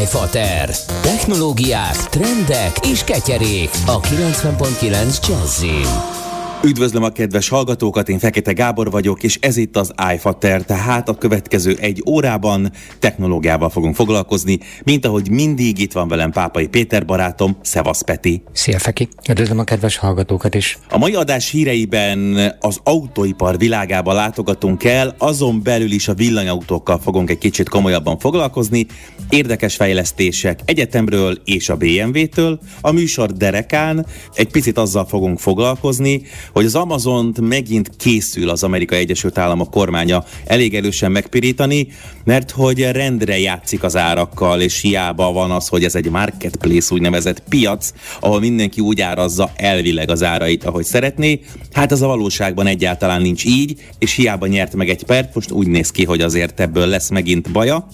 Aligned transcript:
iFater. 0.00 0.70
Technológiák, 1.02 1.96
trendek 2.08 2.86
és 2.86 3.04
ketyerék 3.04 3.70
a 3.86 4.00
90.9 4.00 5.28
Jazzin. 5.28 6.21
Üdvözlöm 6.64 7.02
a 7.02 7.10
kedves 7.10 7.48
hallgatókat, 7.48 8.08
én 8.08 8.18
Fekete 8.18 8.52
Gábor 8.52 8.90
vagyok, 8.90 9.22
és 9.22 9.38
ez 9.40 9.56
itt 9.56 9.76
az 9.76 9.92
iFater, 10.14 10.62
tehát 10.62 11.08
a 11.08 11.14
következő 11.14 11.76
egy 11.80 12.02
órában 12.08 12.72
technológiával 12.98 13.70
fogunk 13.70 13.94
foglalkozni, 13.94 14.58
mint 14.84 15.06
ahogy 15.06 15.30
mindig 15.30 15.78
itt 15.78 15.92
van 15.92 16.08
velem 16.08 16.30
Pápai 16.30 16.66
Péter 16.66 17.04
barátom, 17.04 17.56
Szevasz 17.62 18.02
Peti. 18.02 18.42
Szia 18.52 18.78
Feki, 18.78 19.08
üdvözlöm 19.28 19.58
a 19.58 19.64
kedves 19.64 19.96
hallgatókat 19.96 20.54
is. 20.54 20.78
A 20.90 20.98
mai 20.98 21.14
adás 21.14 21.50
híreiben 21.50 22.38
az 22.60 22.78
autóipar 22.82 23.58
világába 23.58 24.12
látogatunk 24.12 24.84
el, 24.84 25.14
azon 25.18 25.62
belül 25.62 25.90
is 25.90 26.08
a 26.08 26.14
villanyautókkal 26.14 26.98
fogunk 26.98 27.30
egy 27.30 27.38
kicsit 27.38 27.68
komolyabban 27.68 28.18
foglalkozni, 28.18 28.86
érdekes 29.28 29.76
fejlesztések 29.76 30.60
egyetemről 30.64 31.38
és 31.44 31.68
a 31.68 31.76
BMW-től, 31.76 32.60
a 32.80 32.90
műsor 32.90 33.32
derekán 33.32 34.06
egy 34.34 34.50
picit 34.50 34.78
azzal 34.78 35.04
fogunk 35.04 35.38
foglalkozni, 35.38 36.22
hogy 36.52 36.64
az 36.64 36.74
Amazont 36.74 37.40
megint 37.40 37.90
készül 37.96 38.48
az 38.48 38.62
Amerikai 38.62 38.98
Egyesült 38.98 39.38
Államok 39.38 39.70
kormánya 39.70 40.24
elég 40.44 40.74
erősen 40.74 41.12
megpirítani, 41.12 41.88
mert 42.24 42.50
hogy 42.50 42.90
rendre 42.90 43.38
játszik 43.38 43.82
az 43.82 43.96
árakkal, 43.96 44.60
és 44.60 44.80
hiába 44.80 45.32
van 45.32 45.50
az, 45.50 45.68
hogy 45.68 45.84
ez 45.84 45.94
egy 45.94 46.10
marketplace 46.10 46.94
úgynevezett 46.94 47.42
piac, 47.48 47.92
ahol 48.20 48.40
mindenki 48.40 48.80
úgy 48.80 49.00
árazza 49.00 49.50
elvileg 49.56 50.10
az 50.10 50.22
árait, 50.22 50.64
ahogy 50.64 50.84
szeretné. 50.84 51.40
Hát 51.72 51.92
az 51.92 52.02
a 52.02 52.06
valóságban 52.06 52.66
egyáltalán 52.66 53.22
nincs 53.22 53.44
így, 53.44 53.80
és 53.98 54.14
hiába 54.14 54.46
nyert 54.46 54.74
meg 54.74 54.88
egy 54.88 55.04
pert, 55.04 55.34
most 55.34 55.50
úgy 55.50 55.66
néz 55.66 55.90
ki, 55.90 56.04
hogy 56.04 56.20
azért 56.20 56.60
ebből 56.60 56.86
lesz 56.86 57.08
megint 57.08 57.50
baja. 57.50 57.86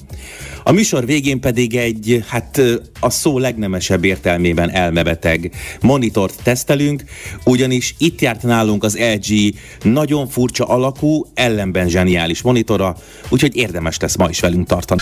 A 0.64 0.72
műsor 0.72 1.06
végén 1.06 1.40
pedig 1.40 1.76
egy, 1.76 2.24
hát 2.28 2.62
a 3.00 3.10
szó 3.10 3.38
legnemesebb 3.38 4.04
értelmében 4.04 4.70
elmebeteg 4.70 5.50
monitort 5.80 6.42
tesztelünk, 6.42 7.04
ugyanis 7.44 7.94
itt 7.98 8.20
járt 8.20 8.42
nálunk 8.48 8.84
az 8.84 8.98
LG 9.14 9.54
nagyon 9.82 10.28
furcsa 10.28 10.64
alakú, 10.64 11.26
ellenben 11.34 11.88
zseniális 11.88 12.42
monitora, 12.42 12.96
úgyhogy 13.28 13.56
érdemes 13.56 13.98
lesz 13.98 14.16
ma 14.16 14.28
is 14.28 14.40
velünk 14.40 14.66
tartani. 14.66 15.00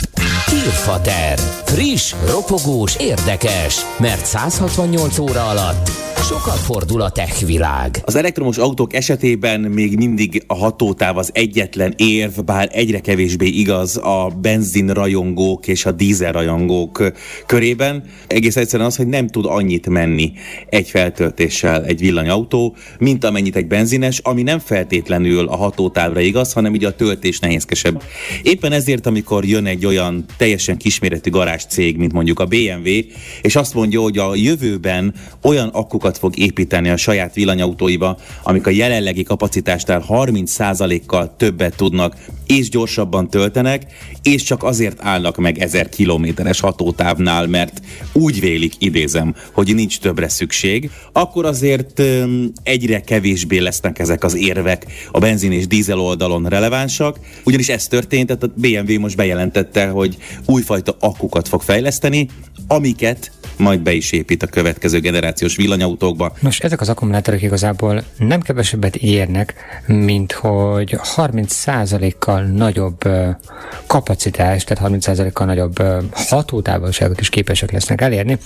Hírfater. 0.51 1.39
Friss, 1.65 2.15
ropogós, 2.31 2.97
érdekes, 2.97 3.81
mert 3.99 4.25
168 4.25 5.19
óra 5.19 5.49
alatt 5.49 6.16
sokat 6.27 6.59
fordul 6.59 7.01
a 7.01 7.11
tech 7.11 7.47
világ. 7.47 8.03
Az 8.05 8.17
elektromos 8.17 8.59
autók 8.59 8.95
esetében 8.95 9.61
még 9.61 9.97
mindig 9.97 10.45
a 10.47 10.55
hatótáv 10.55 11.19
az 11.19 11.31
egyetlen 11.33 11.95
érv, 11.97 12.39
bár 12.39 12.69
egyre 12.73 13.01
kevésbé 13.01 13.47
igaz 13.47 13.97
a 13.97 14.33
benzin 14.41 14.89
rajongók 14.89 15.69
és 15.69 15.85
a 15.85 15.93
dízel 15.93 16.33
rajongók 16.33 17.13
körében. 17.47 18.05
Egész 18.27 18.57
egyszerűen 18.57 18.89
az, 18.89 18.97
hogy 18.97 19.07
nem 19.07 19.27
tud 19.27 19.45
annyit 19.47 19.89
menni 19.89 20.33
egy 20.69 20.89
feltöltéssel 20.89 21.85
egy 21.85 22.01
villanyautó, 22.01 22.77
mint 22.99 23.25
amennyit 23.25 23.57
egy 23.57 23.67
benzines, 23.67 24.19
ami 24.19 24.43
nem 24.43 24.59
feltétlenül 24.59 25.49
a 25.49 25.57
hatótávra 25.57 26.21
igaz, 26.21 26.53
hanem 26.53 26.75
így 26.75 26.85
a 26.85 26.97
töltés 26.97 27.39
nehézkesebb. 27.39 28.03
Éppen 28.43 28.73
ezért, 28.73 29.07
amikor 29.07 29.45
jön 29.45 29.67
egy 29.67 29.87
olyan 29.87 30.25
teljesen 30.37 30.77
kisméretű 30.77 31.31
garázs 31.31 31.65
cég, 31.69 31.97
mint 31.97 32.13
mondjuk 32.13 32.41
a 32.41 32.47
BMW, 32.47 32.91
és 33.43 33.57
azt 33.57 33.75
mondja, 33.75 34.01
hogy 34.01 34.19
a 34.19 34.35
jövőben 34.35 35.15
olyan 35.43 35.69
akkukat 35.69 36.15
fog 36.19 36.39
építeni 36.39 36.89
a 36.89 36.97
saját 36.97 37.35
villanyautóiba, 37.35 38.19
amik 38.43 38.67
a 38.67 38.71
jelenlegi 38.71 39.23
kapacitásnál 39.23 40.05
30%-kal 40.09 41.35
többet 41.37 41.77
tudnak 41.77 42.15
és 42.47 42.69
gyorsabban 42.69 43.31
töltenek, 43.31 43.83
és 44.23 44.43
csak 44.43 44.63
azért 44.63 44.99
állnak 45.01 45.37
meg 45.37 45.59
1000 45.59 45.89
kilométeres 45.89 46.61
hatótávnál, 46.61 47.47
mert 47.47 47.81
úgy 48.13 48.41
vélik, 48.41 48.73
idézem, 48.79 49.35
hogy 49.53 49.75
nincs 49.75 49.99
többre 49.99 50.29
szükség, 50.29 50.91
akkor 51.13 51.45
azért 51.45 52.03
egyre 52.63 53.01
kevésbé 53.01 53.59
lesznek 53.59 53.99
ezek 53.99 54.25
az 54.25 54.37
érvek 54.37 54.87
a 55.11 55.19
benzin 55.19 55.53
és 55.53 55.67
dízel 55.67 56.01
oldalon 56.01 56.45
relevánsak, 56.49 57.19
ugyanis 57.45 57.69
ez 57.69 57.87
történt, 57.87 58.27
tehát 58.27 58.43
a 58.43 58.53
BMW 58.55 59.01
most 59.01 59.17
bejelentette, 59.17 59.87
hogy 59.89 60.17
újfajta 60.47 60.97
akkukat 61.01 61.49
fog 61.49 61.63
fejleszteni, 61.63 62.29
amiket 62.69 63.33
majd 63.59 63.81
be 63.81 63.93
is 63.93 64.13
épít 64.13 64.43
a 64.43 64.47
következő 64.47 65.01
generációs 65.01 65.57
villanyautókba. 65.57 66.33
Most 66.41 66.65
ezek 66.65 66.81
az 66.81 66.89
akkumulátorok 66.89 67.43
igazából 67.43 68.05
nem 68.19 68.41
kevesebbet 68.41 68.97
érnek, 68.97 69.55
mint 69.87 70.33
hogy 70.33 70.97
30%-kal 71.17 72.43
nagyobb 72.43 72.99
kapacitást, 73.87 74.67
tehát 74.67 74.93
30%-kal 74.93 75.47
nagyobb 75.47 75.83
hatótávolságot 76.13 77.21
is 77.21 77.29
képesek 77.29 77.73
lesznek 77.73 78.01
elérni. 78.01 78.39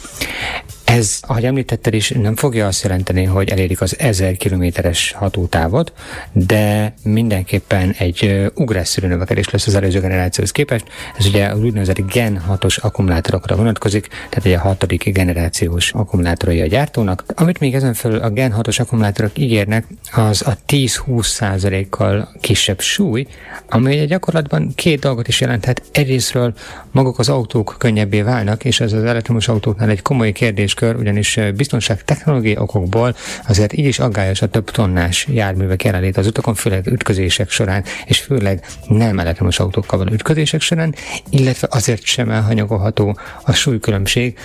Ez, 0.97 1.19
ahogy 1.21 1.45
említetted 1.45 1.95
is, 1.95 2.11
nem 2.11 2.37
fogja 2.37 2.67
azt 2.67 2.83
jelenteni, 2.83 3.25
hogy 3.25 3.49
elérik 3.49 3.81
az 3.81 3.99
1000 3.99 4.37
kilométeres 4.37 5.13
hatótávot, 5.13 5.93
de 6.33 6.95
mindenképpen 7.03 7.95
egy 7.99 8.51
ugrásszerű 8.55 9.07
növekedés 9.07 9.51
lesz 9.51 9.67
az 9.67 9.75
előző 9.75 10.01
generációhoz 10.01 10.51
képest. 10.51 10.85
Ez 11.19 11.27
ugye 11.27 11.47
az 11.47 11.59
úgynevezett 11.59 12.13
Gen 12.13 12.43
6-os 12.51 12.81
akkumulátorokra 12.81 13.57
vonatkozik, 13.57 14.07
tehát 14.07 14.47
egy 14.47 14.53
a 14.53 14.59
hatodik 14.59 15.13
generációs 15.13 15.93
akkumulátorai 15.93 16.61
a 16.61 16.67
gyártónak. 16.67 17.25
Amit 17.35 17.61
még 17.61 17.75
ezen 17.75 17.95
felül 17.95 18.19
a 18.19 18.31
Gen 18.31 18.55
6-os 18.59 18.81
akkumulátorok 18.81 19.39
ígérnek, 19.39 19.87
az 20.13 20.43
a 20.47 20.57
10-20 20.69 21.23
százalékkal 21.23 22.29
kisebb 22.41 22.81
súly, 22.81 23.27
ami 23.69 23.99
egy 23.99 24.09
gyakorlatban 24.09 24.73
két 24.75 25.01
dolgot 25.01 25.29
is 25.29 25.41
jelenthet. 25.41 25.83
Egyrésztről 25.93 26.55
maguk 26.91 27.19
az 27.19 27.29
autók 27.29 27.75
könnyebbé 27.79 28.23
válnak, 28.23 28.65
és 28.65 28.81
ez 28.81 28.93
az 28.93 29.05
elektromos 29.05 29.49
autóknál 29.49 29.89
egy 29.89 30.03
komoly 30.03 30.33
kérdés 30.33 30.75
kérdéskör, 30.81 30.97
ugyanis 30.97 31.39
biztonság 31.57 32.05
technológiai 32.05 32.57
okokból 32.59 33.15
azért 33.49 33.73
így 33.73 33.87
is 33.87 33.99
aggályos 33.99 34.43
a 34.43 34.49
több 34.49 34.71
tonnás 34.71 35.27
járművek 35.31 35.85
jelenlét 35.85 36.17
az 36.17 36.27
utakon, 36.27 36.55
főleg 36.55 36.87
ütközések 36.87 37.51
során, 37.51 37.85
és 38.05 38.19
főleg 38.19 38.67
nem 38.89 39.19
elektromos 39.19 39.59
autókkal 39.59 39.99
való 39.99 40.13
ütközések 40.13 40.61
során, 40.61 40.95
illetve 41.31 41.69
azért 41.71 42.05
sem 42.05 42.31
elhanyagolható 42.31 43.19
a 43.45 43.53
súlykülönbség, 43.53 44.39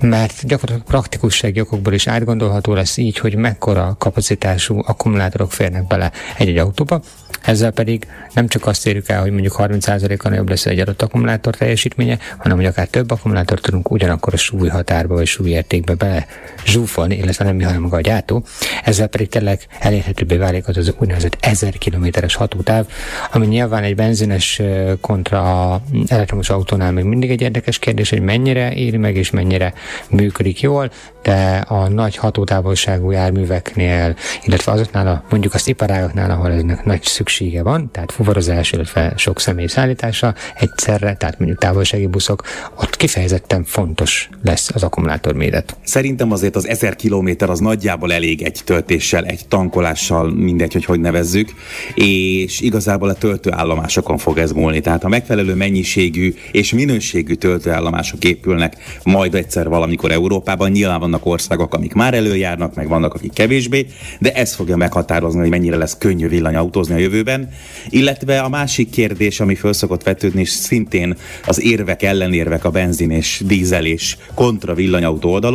mert 0.00 0.46
gyakorlatilag 0.46 0.86
praktikussági 0.86 1.60
okokból 1.60 1.92
is 1.92 2.06
átgondolható 2.06 2.74
lesz 2.74 2.96
így, 2.96 3.18
hogy 3.18 3.34
mekkora 3.34 3.96
kapacitású 3.98 4.82
akkumulátorok 4.86 5.52
férnek 5.52 5.86
bele 5.86 6.12
egy-egy 6.38 6.58
autóba, 6.58 7.02
ezzel 7.44 7.70
pedig 7.70 8.06
nem 8.34 8.48
csak 8.48 8.66
azt 8.66 8.86
érjük 8.86 9.08
el, 9.08 9.20
hogy 9.20 9.30
mondjuk 9.30 9.54
30%-kal 9.58 10.30
nagyobb 10.30 10.48
lesz 10.48 10.66
egy 10.66 10.78
adott 10.78 11.02
akkumulátor 11.02 11.54
teljesítménye, 11.54 12.18
hanem 12.36 12.56
hogy 12.56 12.66
akár 12.66 12.86
több 12.86 13.10
akkumulátort 13.10 13.62
tudunk 13.62 13.90
ugyanakkor 13.90 14.34
a 14.34 14.36
súlyhatárba 14.36 15.14
vagy 15.14 15.26
súlyértékbe 15.74 15.94
bele 15.94 16.26
zsúfolni, 16.64 17.16
illetve 17.16 17.44
nem 17.44 17.56
mi, 17.56 17.62
hanem 17.62 17.80
maga 17.80 17.96
a 17.96 18.00
gyártó. 18.00 18.44
Ezzel 18.84 19.06
pedig 19.06 19.28
tényleg 19.28 19.60
elérhetőbbé 19.78 20.36
válik 20.36 20.68
az, 20.68 20.76
az 20.76 20.94
úgynevezett 20.98 21.36
1000 21.40 21.78
kilométeres 21.78 22.34
hatótáv, 22.34 22.86
ami 23.32 23.46
nyilván 23.46 23.82
egy 23.82 23.94
benzines 23.94 24.62
kontra 25.00 25.80
elektromos 26.06 26.50
autónál 26.50 26.92
még 26.92 27.04
mindig 27.04 27.30
egy 27.30 27.40
érdekes 27.40 27.78
kérdés, 27.78 28.10
hogy 28.10 28.20
mennyire 28.20 28.74
éri 28.74 28.96
meg 28.96 29.16
és 29.16 29.30
mennyire 29.30 29.72
működik 30.10 30.60
jól, 30.60 30.90
de 31.22 31.64
a 31.68 31.88
nagy 31.88 32.16
hatótávolságú 32.16 33.10
járműveknél, 33.10 34.16
illetve 34.42 34.72
azoknál 34.72 35.06
a 35.06 35.24
mondjuk 35.30 35.54
az 35.54 35.68
iparágoknál, 35.68 36.30
ahol 36.30 36.52
ennek 36.52 36.84
nagy 36.84 37.02
szüksége 37.02 37.62
van, 37.62 37.90
tehát 37.90 38.12
fuvarozás, 38.12 38.72
illetve 38.72 39.12
sok 39.16 39.40
személy 39.40 39.66
szállítása 39.66 40.34
egyszerre, 40.54 41.14
tehát 41.14 41.38
mondjuk 41.38 41.60
távolsági 41.60 42.06
buszok, 42.06 42.42
ott 42.80 42.96
kifejezetten 42.96 43.64
fontos 43.64 44.28
lesz 44.42 44.70
az 44.74 44.82
akkumulátor 44.82 45.34
méret. 45.34 45.63
Szerintem 45.84 46.32
azért 46.32 46.56
az 46.56 46.68
1000 46.68 46.96
km 46.96 47.30
az 47.38 47.58
nagyjából 47.58 48.12
elég 48.12 48.42
egy 48.42 48.60
töltéssel, 48.64 49.24
egy 49.24 49.46
tankolással, 49.48 50.30
mindegy, 50.30 50.72
hogy 50.72 50.84
hogy 50.84 51.00
nevezzük, 51.00 51.52
és 51.94 52.60
igazából 52.60 53.08
a 53.08 53.14
töltőállomásokon 53.14 54.18
fog 54.18 54.38
ez 54.38 54.52
múlni. 54.52 54.80
Tehát 54.80 55.04
a 55.04 55.08
megfelelő 55.08 55.54
mennyiségű 55.54 56.34
és 56.52 56.72
minőségű 56.72 57.34
töltőállomások 57.34 58.24
épülnek 58.24 58.76
majd 59.02 59.34
egyszer 59.34 59.68
valamikor 59.68 60.12
Európában. 60.12 60.70
Nyilván 60.70 61.00
vannak 61.00 61.26
országok, 61.26 61.74
amik 61.74 61.92
már 61.92 62.14
előjárnak, 62.14 62.74
meg 62.74 62.88
vannak, 62.88 63.14
akik 63.14 63.32
kevésbé, 63.32 63.86
de 64.20 64.32
ez 64.32 64.54
fogja 64.54 64.76
meghatározni, 64.76 65.40
hogy 65.40 65.50
mennyire 65.50 65.76
lesz 65.76 65.96
könnyű 65.98 66.28
villanyautózni 66.28 66.94
a 66.94 66.98
jövőben. 66.98 67.48
Illetve 67.88 68.40
a 68.40 68.48
másik 68.48 68.90
kérdés, 68.90 69.40
ami 69.40 69.54
föl 69.54 69.72
szokott 69.72 70.02
vetődni, 70.02 70.40
és 70.40 70.48
szintén 70.48 71.16
az 71.46 71.62
érvek, 71.62 72.02
ellenérvek 72.02 72.64
a 72.64 72.70
benzin 72.70 73.10
és 73.10 73.42
dízel 73.46 73.84
és 73.84 74.16
kontra 74.34 74.74
villanyautó 74.74 75.30
oldalon, 75.30 75.53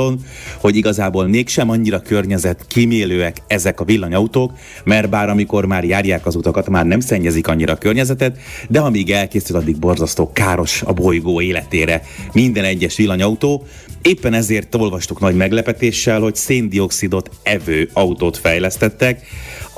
hogy 0.57 0.75
igazából 0.75 1.27
mégsem 1.27 1.69
annyira 1.69 2.01
környezet 2.01 2.65
kimélőek 2.67 3.37
ezek 3.47 3.79
a 3.79 3.83
villanyautók, 3.83 4.51
mert 4.83 5.09
bár 5.09 5.29
amikor 5.29 5.65
már 5.65 5.83
járják 5.83 6.25
az 6.25 6.35
utakat, 6.35 6.69
már 6.69 6.85
nem 6.85 6.99
szennyezik 6.99 7.47
annyira 7.47 7.73
a 7.73 7.77
környezetet, 7.77 8.37
de 8.69 8.79
amíg 8.79 9.11
elkészül, 9.11 9.55
addig 9.55 9.77
borzasztó 9.79 10.31
káros 10.33 10.81
a 10.81 10.93
bolygó 10.93 11.41
életére 11.41 12.01
minden 12.33 12.63
egyes 12.63 12.95
villanyautó, 12.95 13.65
Éppen 14.01 14.33
ezért 14.33 14.75
olvastuk 14.75 15.19
nagy 15.19 15.35
meglepetéssel, 15.35 16.19
hogy 16.19 16.35
széndiokszidot 16.35 17.29
evő 17.43 17.89
autót 17.93 18.37
fejlesztettek, 18.37 19.21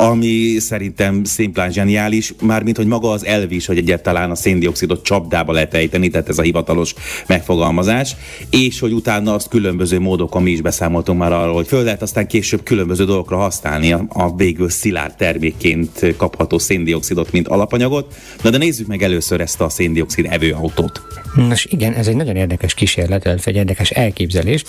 ami 0.02 0.58
szerintem 0.60 1.24
szimplán 1.24 1.72
zseniális, 1.72 2.34
mármint, 2.42 2.78
hogy 2.78 2.86
maga 2.86 3.12
az 3.12 3.26
elvis, 3.26 3.66
hogy 3.66 3.78
egyáltalán 3.78 4.32
a 4.32 4.36
széndiokszidot 4.36 5.04
csapdába 5.04 5.52
lehet 5.52 5.74
ejteni, 5.74 6.10
tehát 6.10 6.30
ez 6.30 6.38
a 6.38 6.42
hivatalos 6.42 6.94
megfogalmazás, 7.28 8.16
és 8.50 8.80
hogy 8.80 8.92
utána 8.92 9.34
azt 9.34 9.48
különböző 9.48 10.00
módokon 10.00 10.44
mi 10.44 10.52
is 10.52 10.62
beszámoltunk 10.62 11.20
már 11.20 11.32
arról, 11.32 11.54
hogy 11.54 11.68
föl 11.68 11.84
lehet 11.84 12.02
aztán 12.02 12.28
később 12.28 12.64
különböző 12.64 13.06
dolgokra 13.06 13.38
használni 13.38 13.92
a, 13.92 14.06
a 14.10 14.36
végül 14.36 14.70
szilárd 14.70 15.16
termékként 15.16 16.16
kapható 16.18 16.58
széndiokszidot, 16.58 17.32
mint 17.32 17.48
alapanyagot. 17.48 18.16
Na 18.44 18.50
de 18.50 18.58
nézzük 18.58 18.88
meg 18.88 19.04
először 19.04 19.42
ezt 19.42 19.62
a 19.62 19.70
széndiokszid 19.70 20.28
evő 20.30 20.52
autót. 20.52 21.02
Nos 21.36 21.66
igen, 21.66 21.94
ez 21.94 22.08
egy 22.08 22.16
nagyon 22.16 22.36
érdekes 22.36 22.74
kísérlet, 22.74 23.26
egy 23.46 23.56
érdekes 23.56 23.90
elképzelés. 23.90 24.64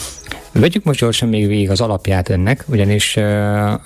Vegyük 0.53 0.85
most 0.85 1.01
gyorsan 1.01 1.29
még 1.29 1.47
végig 1.47 1.71
az 1.71 1.81
alapját 1.81 2.29
ennek, 2.29 2.65
ugyanis 2.67 3.15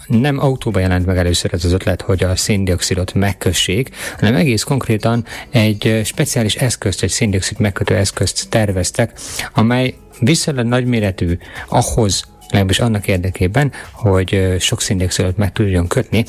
nem 0.07 0.39
autóba 0.39 0.79
jelent 0.79 1.07
meg 1.07 1.17
először 1.17 1.55
ez 1.55 1.65
az 1.65 1.73
ötlet, 1.73 2.03
hogy 2.03 2.25
a 2.25 2.37
széndiokszidot 2.37 3.15
megkössék, 3.15 3.91
hanem 4.19 4.35
egész 4.35 4.63
konkrétan 4.63 5.25
egy 5.51 6.01
speciális 6.05 6.55
eszközt, 6.55 7.03
egy 7.03 7.11
széndiokszid 7.11 7.61
megkötő 7.61 7.95
eszközt 7.95 8.49
terveztek, 8.49 9.13
amely 9.55 9.95
viszonylag 10.21 10.67
nagyméretű 10.67 11.39
ahhoz, 11.69 12.25
legalábbis 12.47 12.79
annak 12.79 13.09
érdekében, 13.09 13.73
hogy 13.93 14.57
sok 14.59 14.81
széndiokszidot 14.81 15.37
meg 15.37 15.53
tudjon 15.53 15.87
kötni. 15.87 16.25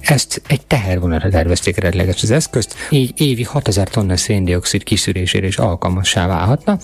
Ezt 0.00 0.42
egy 0.46 0.66
tehervonatra 0.66 1.28
tervezték 1.28 1.76
eredetileg 1.76 2.14
az 2.22 2.30
eszközt, 2.30 2.74
így 2.90 3.12
évi 3.20 3.42
6000 3.42 3.88
tonna 3.88 4.16
széndiokszid 4.16 4.82
kiszűrésére 4.82 5.46
is 5.46 5.58
alkalmassá 5.58 6.26
válhatna, 6.26 6.78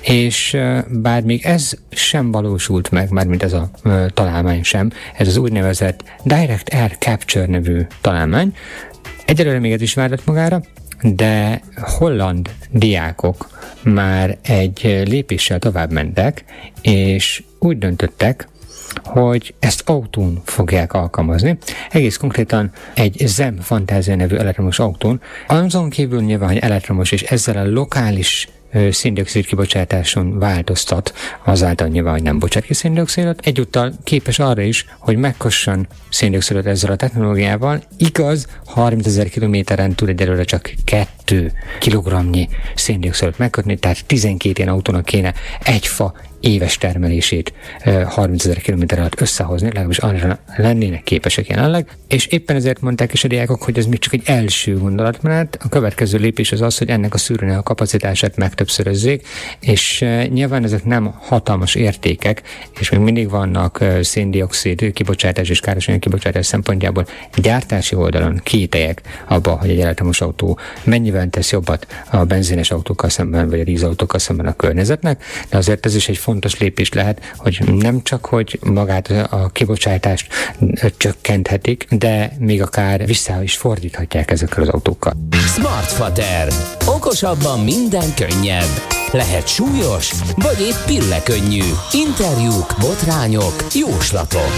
és 0.00 0.56
bár 0.88 1.22
még 1.22 1.44
ez 1.44 1.72
sem 1.90 2.30
valósult 2.30 2.90
meg, 2.90 3.10
már 3.10 3.26
mint 3.26 3.42
ez 3.42 3.52
a 3.52 3.70
találmány 4.14 4.62
sem, 4.62 4.90
ez 5.16 5.28
az 5.28 5.36
úgynevezett 5.36 6.04
Direct 6.22 6.68
Air 6.68 6.96
Capture 6.98 7.46
nevű 7.46 7.80
találmány, 8.00 8.54
Egyelőre 9.24 9.58
még 9.58 9.72
ez 9.72 9.80
is 9.80 9.94
várat 9.94 10.26
magára, 10.26 10.60
de 11.02 11.60
holland 11.76 12.50
diákok 12.70 13.48
már 13.82 14.38
egy 14.42 15.02
lépéssel 15.04 15.58
tovább 15.58 15.92
mentek, 15.92 16.44
és 16.82 17.42
úgy 17.58 17.78
döntöttek, 17.78 18.48
hogy 19.04 19.54
ezt 19.58 19.82
autón 19.88 20.42
fogják 20.44 20.92
alkalmazni. 20.92 21.58
Egész 21.90 22.16
konkrétan 22.16 22.70
egy 22.94 23.22
ZEM 23.26 23.56
Fantázia 23.60 24.16
nevű 24.16 24.36
elektromos 24.36 24.78
autón. 24.78 25.20
Azon 25.46 25.90
kívül 25.90 26.20
nyilván, 26.22 26.48
hogy 26.48 26.58
elektromos, 26.58 27.12
és 27.12 27.22
ezzel 27.22 27.56
a 27.56 27.70
lokális 27.70 28.48
széndiokszid 28.90 29.46
kibocsátáson 29.46 30.38
változtat, 30.38 31.14
azáltal 31.44 31.88
nyilván, 31.88 32.12
hogy 32.12 32.22
nem 32.22 32.38
bocsát 32.38 32.64
ki 32.64 32.74
széndiokszidot. 32.74 33.46
Egyúttal 33.46 33.92
képes 34.04 34.38
arra 34.38 34.62
is, 34.62 34.86
hogy 34.98 35.16
megkosson 35.16 35.86
széndiokszidot 36.08 36.66
ezzel 36.66 36.90
a 36.90 36.96
technológiával. 36.96 37.82
Igaz, 37.96 38.46
30 38.64 39.06
ezer 39.06 39.28
kilométeren 39.28 39.94
tud 39.94 40.08
egyelőre 40.08 40.44
csak 40.44 40.72
2 40.84 41.52
kilogramnyi 41.78 42.48
széndiokszidot 42.74 43.38
megkötni, 43.38 43.78
tehát 43.78 44.06
12 44.06 44.62
ilyen 44.62 44.74
autónak 44.74 45.04
kéne 45.04 45.34
egy 45.62 45.86
fa 45.86 46.14
éves 46.46 46.78
termelését 46.78 47.52
30 48.06 48.44
ezer 48.44 48.60
kilométer 48.60 48.98
alatt 48.98 49.20
összehozni, 49.20 49.66
legalábbis 49.66 49.98
arra 49.98 50.38
lennének 50.56 51.02
képesek 51.02 51.46
jelenleg, 51.46 51.86
és 52.08 52.26
éppen 52.26 52.56
ezért 52.56 52.80
mondták 52.80 53.12
is 53.12 53.24
a 53.24 53.28
diákok, 53.28 53.62
hogy 53.62 53.78
ez 53.78 53.86
még 53.86 53.98
csak 53.98 54.12
egy 54.12 54.22
első 54.24 54.78
gondolatmenet, 54.78 55.58
a 55.64 55.68
következő 55.68 56.18
lépés 56.18 56.52
az 56.52 56.60
az, 56.60 56.78
hogy 56.78 56.88
ennek 56.88 57.14
a 57.14 57.18
szűrőnek 57.18 57.58
a 57.58 57.62
kapacitását 57.62 58.36
megtöbbszörözzék, 58.36 59.26
és 59.60 60.04
nyilván 60.28 60.64
ezek 60.64 60.84
nem 60.84 61.14
hatalmas 61.20 61.74
értékek, 61.74 62.42
és 62.80 62.90
még 62.90 63.00
mindig 63.00 63.30
vannak 63.30 63.84
széndiokszid 64.02 64.92
kibocsátás 64.92 65.48
és 65.48 65.60
károsanyag 65.60 66.00
kibocsátás 66.00 66.46
szempontjából 66.46 67.06
gyártási 67.34 67.94
oldalon 67.94 68.40
kételyek 68.42 69.00
abba, 69.28 69.50
hogy 69.50 69.70
egy 69.70 69.80
elektromos 69.80 70.20
autó 70.20 70.58
mennyivel 70.84 71.28
tesz 71.28 71.52
jobbat 71.52 71.86
a 72.10 72.24
benzines 72.24 72.70
autókkal 72.70 73.10
szemben, 73.10 73.50
vagy 73.50 73.60
a 73.60 73.64
dízelautókkal 73.64 74.18
szemben 74.18 74.46
a 74.46 74.56
környezetnek, 74.56 75.24
de 75.48 75.56
azért 75.56 75.86
ez 75.86 75.94
is 75.94 76.08
egy 76.08 76.16
fontos 76.16 76.33
fontos 76.34 76.58
lépés 76.58 76.92
lehet, 76.92 77.32
hogy 77.36 77.74
nem 77.74 78.02
csak, 78.02 78.24
hogy 78.24 78.58
magát 78.62 79.10
a 79.30 79.50
kibocsátást 79.52 80.26
csökkenthetik, 80.96 81.86
de 81.90 82.32
még 82.38 82.62
akár 82.62 83.06
vissza 83.06 83.42
is 83.42 83.56
fordíthatják 83.56 84.30
ezekkel 84.30 84.62
az 84.62 84.68
autókkal. 84.68 85.12
Smartfater. 85.46 86.48
Okosabban 86.86 87.60
minden 87.60 88.14
könnyebb. 88.14 88.82
Lehet 89.12 89.48
súlyos, 89.48 90.12
vagy 90.36 90.60
épp 90.60 90.86
pillekönnyű. 90.86 91.62
Interjúk, 91.92 92.74
botrányok, 92.80 93.64
jóslatok. 93.74 94.52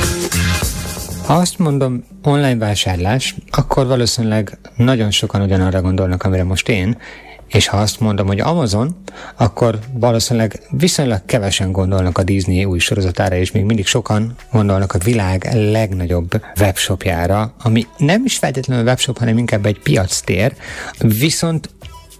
Ha 1.26 1.34
azt 1.34 1.58
mondom 1.58 2.04
online 2.22 2.56
vásárlás, 2.56 3.34
akkor 3.50 3.86
valószínűleg 3.86 4.58
nagyon 4.76 5.10
sokan 5.10 5.42
ugyanarra 5.42 5.80
gondolnak, 5.80 6.22
amire 6.22 6.44
most 6.44 6.68
én, 6.68 6.98
és 7.46 7.66
ha 7.66 7.76
azt 7.76 8.00
mondom, 8.00 8.26
hogy 8.26 8.40
Amazon, 8.40 8.96
akkor 9.36 9.78
valószínűleg 9.92 10.60
viszonylag 10.70 11.24
kevesen 11.24 11.72
gondolnak 11.72 12.18
a 12.18 12.22
Disney 12.22 12.64
új 12.64 12.78
sorozatára, 12.78 13.36
és 13.36 13.50
még 13.50 13.64
mindig 13.64 13.86
sokan 13.86 14.34
gondolnak 14.52 14.92
a 14.92 14.98
világ 14.98 15.48
legnagyobb 15.52 16.42
webshopjára, 16.60 17.54
ami 17.62 17.86
nem 17.96 18.22
is 18.24 18.36
feltétlenül 18.36 18.84
webshop, 18.84 19.18
hanem 19.18 19.38
inkább 19.38 19.66
egy 19.66 19.80
piactér, 19.80 20.56
viszont 20.98 21.70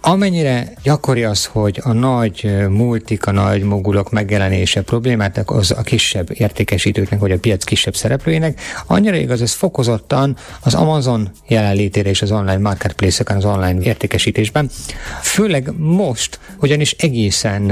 Amennyire 0.01 0.73
gyakori 0.83 1.23
az, 1.23 1.45
hogy 1.45 1.79
a 1.83 1.91
nagy 1.91 2.65
multik, 2.69 3.25
a 3.25 3.31
nagy 3.31 3.63
mogulok 3.63 4.11
megjelenése 4.11 4.81
problémát 4.81 5.43
az 5.45 5.71
a 5.71 5.81
kisebb 5.81 6.29
értékesítőknek, 6.33 7.19
vagy 7.19 7.31
a 7.31 7.39
piac 7.39 7.63
kisebb 7.63 7.95
szereplőinek, 7.95 8.61
annyira 8.87 9.15
igaz, 9.15 9.41
ez 9.41 9.53
fokozottan 9.53 10.37
az 10.61 10.73
Amazon 10.73 11.29
jelenlétére 11.47 12.09
és 12.09 12.21
az 12.21 12.31
online 12.31 12.57
marketplace-eken, 12.57 13.37
az 13.37 13.45
online 13.45 13.81
értékesítésben. 13.81 14.69
Főleg 15.21 15.71
most, 15.77 16.39
ugyanis 16.59 16.91
egészen 16.91 17.71